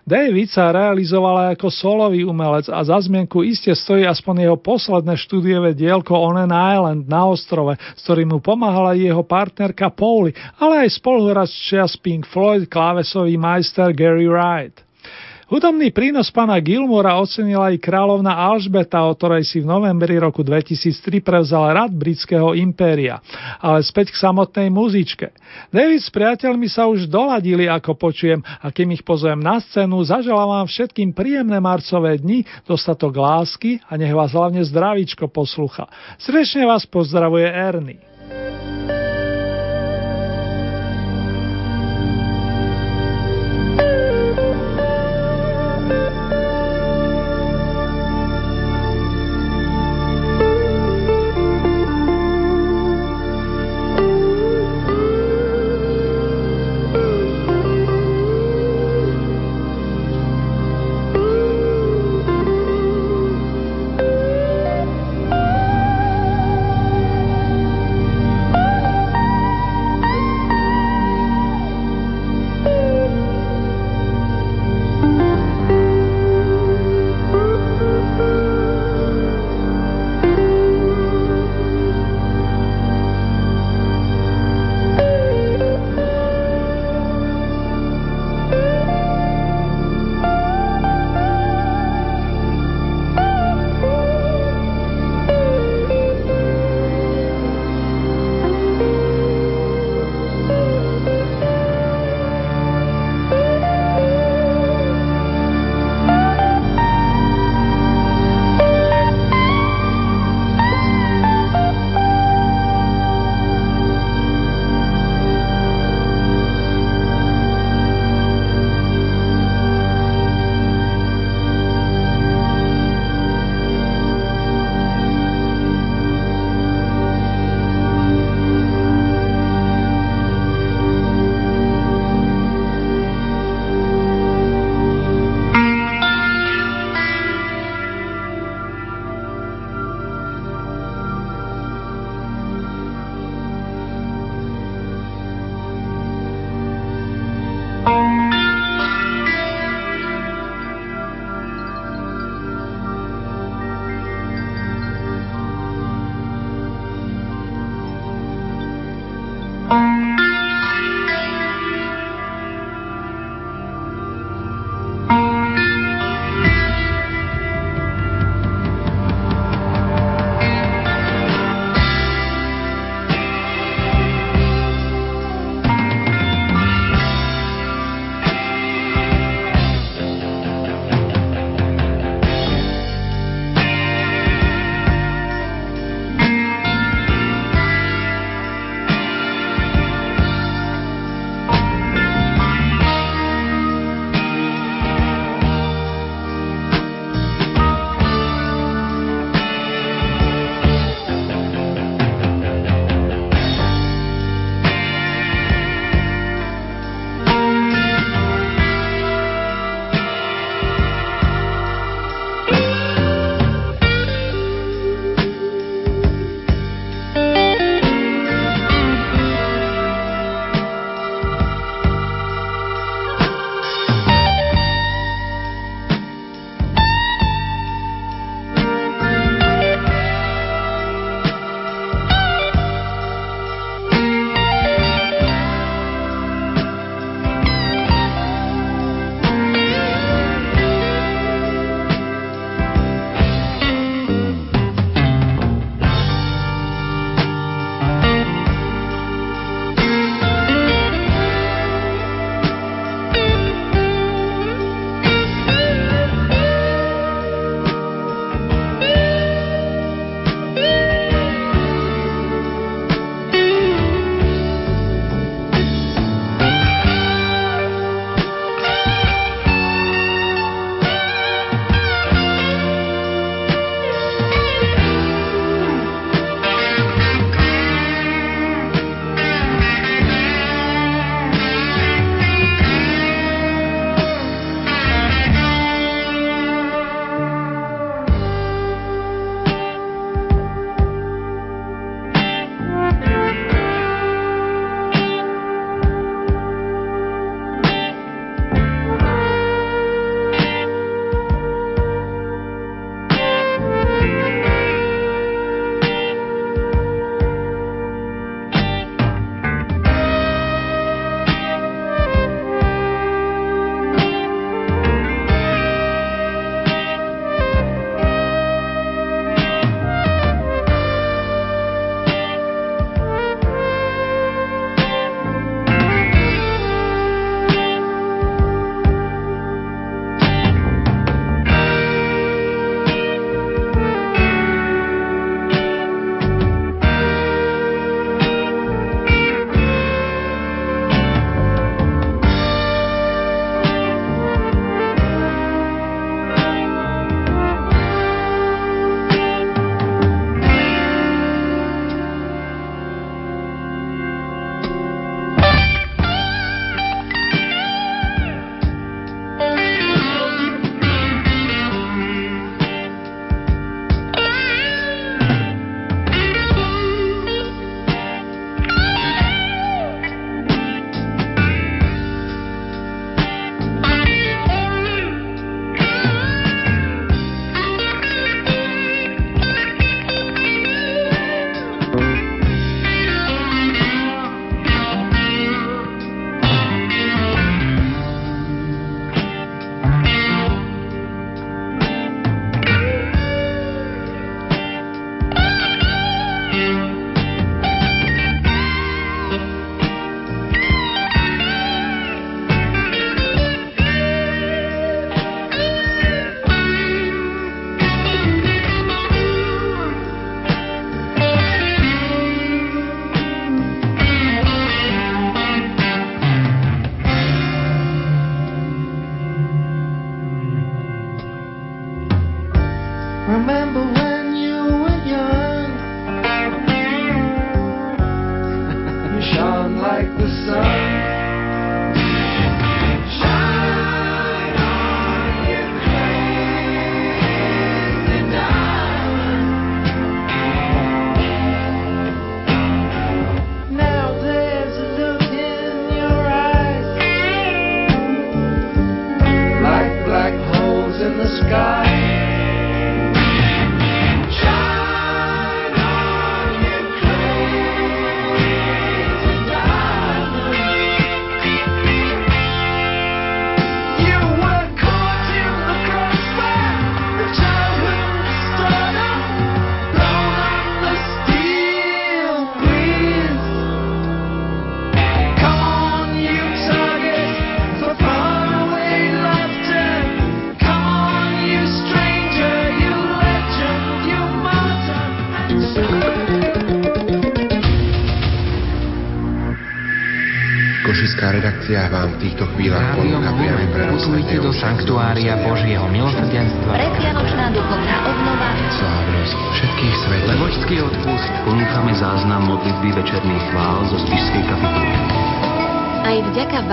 David 0.03 0.51
sa 0.51 0.75
realizoval 0.75 1.47
aj 1.47 1.49
ako 1.55 1.67
solový 1.71 2.27
umelec 2.27 2.67
a 2.67 2.83
za 2.83 2.99
zmienku 2.99 3.39
iste 3.47 3.71
stojí 3.71 4.03
aspoň 4.03 4.51
jeho 4.51 4.57
posledné 4.59 5.15
štúdiové 5.15 5.71
dielko 5.71 6.19
On 6.19 6.35
an 6.35 6.51
Island 6.51 7.07
na 7.07 7.23
ostrove, 7.23 7.79
s 7.79 8.03
ktorým 8.03 8.35
mu 8.35 8.39
pomáhala 8.43 8.99
jeho 8.99 9.23
partnerka 9.23 9.87
Pauli, 9.87 10.35
ale 10.59 10.83
aj 10.83 10.99
spoluhráč 10.99 11.55
čias 11.55 11.95
Pink 11.95 12.27
Floyd 12.27 12.67
klávesový 12.67 13.39
majster 13.39 13.95
Gary 13.95 14.27
Wright. 14.27 14.82
Hudobný 15.53 15.93
prínos 15.93 16.33
pána 16.33 16.57
Gilmora 16.57 17.13
ocenila 17.21 17.69
aj 17.69 17.77
kráľovna 17.77 18.33
Alžbeta, 18.33 19.05
o 19.05 19.13
ktorej 19.13 19.45
si 19.45 19.61
v 19.61 19.69
novembri 19.69 20.17
roku 20.17 20.41
2003 20.41 21.21
prevzal 21.21 21.69
rad 21.77 21.93
britského 21.93 22.57
impéria. 22.57 23.21
Ale 23.61 23.85
späť 23.85 24.09
k 24.09 24.17
samotnej 24.17 24.73
muzičke. 24.73 25.29
David 25.69 26.01
s 26.01 26.09
priateľmi 26.09 26.65
sa 26.65 26.89
už 26.89 27.05
doladili, 27.05 27.69
ako 27.69 27.93
počujem, 27.93 28.41
a 28.41 28.65
kým 28.73 28.97
ich 28.97 29.05
pozvem 29.05 29.37
na 29.37 29.61
scénu, 29.61 30.01
zaželám 30.01 30.65
vám 30.65 30.65
všetkým 30.65 31.13
príjemné 31.13 31.61
marcové 31.61 32.17
dni, 32.17 32.49
dostatok 32.65 33.13
lásky 33.13 33.77
a 33.85 33.93
nech 33.93 34.09
vás 34.09 34.33
hlavne 34.33 34.65
zdravíčko 34.65 35.29
poslucha. 35.29 35.85
Srdečne 36.17 36.65
vás 36.65 36.89
pozdravuje 36.89 37.45
Ernie. 37.45 38.72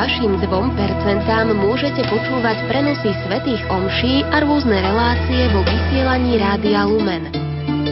Vašim 0.01 0.41
2% 0.41 0.49
môžete 1.61 2.01
počúvať 2.09 2.57
prenosy 2.73 3.13
svetých 3.21 3.61
omší 3.69 4.25
a 4.33 4.41
rôzne 4.41 4.81
relácie 4.81 5.53
vo 5.53 5.61
vysielaní 5.61 6.41
Rádia 6.41 6.89
Lumen. 6.89 7.29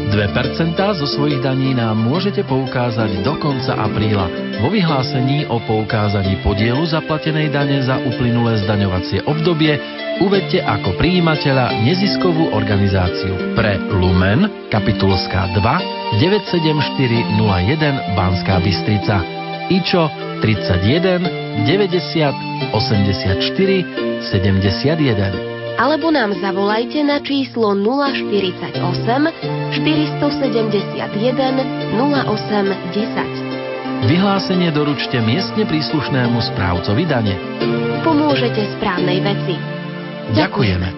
2% 0.09 0.73
zo 0.97 1.05
svojich 1.05 1.45
daní 1.45 1.77
nám 1.77 2.01
môžete 2.01 2.49
poukázať 2.49 3.21
do 3.21 3.37
konca 3.37 3.77
apríla 3.77 4.25
vo 4.65 4.73
vyhlásení 4.73 5.53
o 5.53 5.61
poukázaní 5.61 6.41
podielu 6.41 6.81
zaplatenej 6.89 7.53
dane 7.53 7.85
za 7.85 8.01
uplynulé 8.01 8.57
zdaňovacie 8.65 9.29
obdobie 9.29 9.77
uvedte 10.25 10.65
ako 10.65 10.97
prijímateľa 10.97 11.77
neziskovú 11.85 12.57
organizáciu 12.57 13.53
pre 13.53 13.77
Lumen, 13.93 14.49
kapitulská 14.73 15.53
2, 15.61 16.25
97401 16.25 18.17
Banská 18.17 18.65
Bystrica, 18.65 19.21
IČO 19.69 20.09
31 20.41 21.48
90 21.67 22.75
84 22.75 23.87
71 24.23 25.35
Alebo 25.79 26.11
nám 26.11 26.35
zavolajte 26.43 27.07
na 27.07 27.23
číslo 27.23 27.71
048 27.75 28.75
471 28.75 31.55
08 31.95 32.75
10. 32.95 33.49
Vyhlásenie 34.07 34.71
doručte 34.71 35.19
miestne 35.19 35.67
príslušnému 35.67 36.39
správcovi 36.55 37.03
dane. 37.03 37.35
Pomôžete 38.07 38.79
správnej 38.79 39.19
veci. 39.27 39.59
Ďakujeme. 40.39 40.98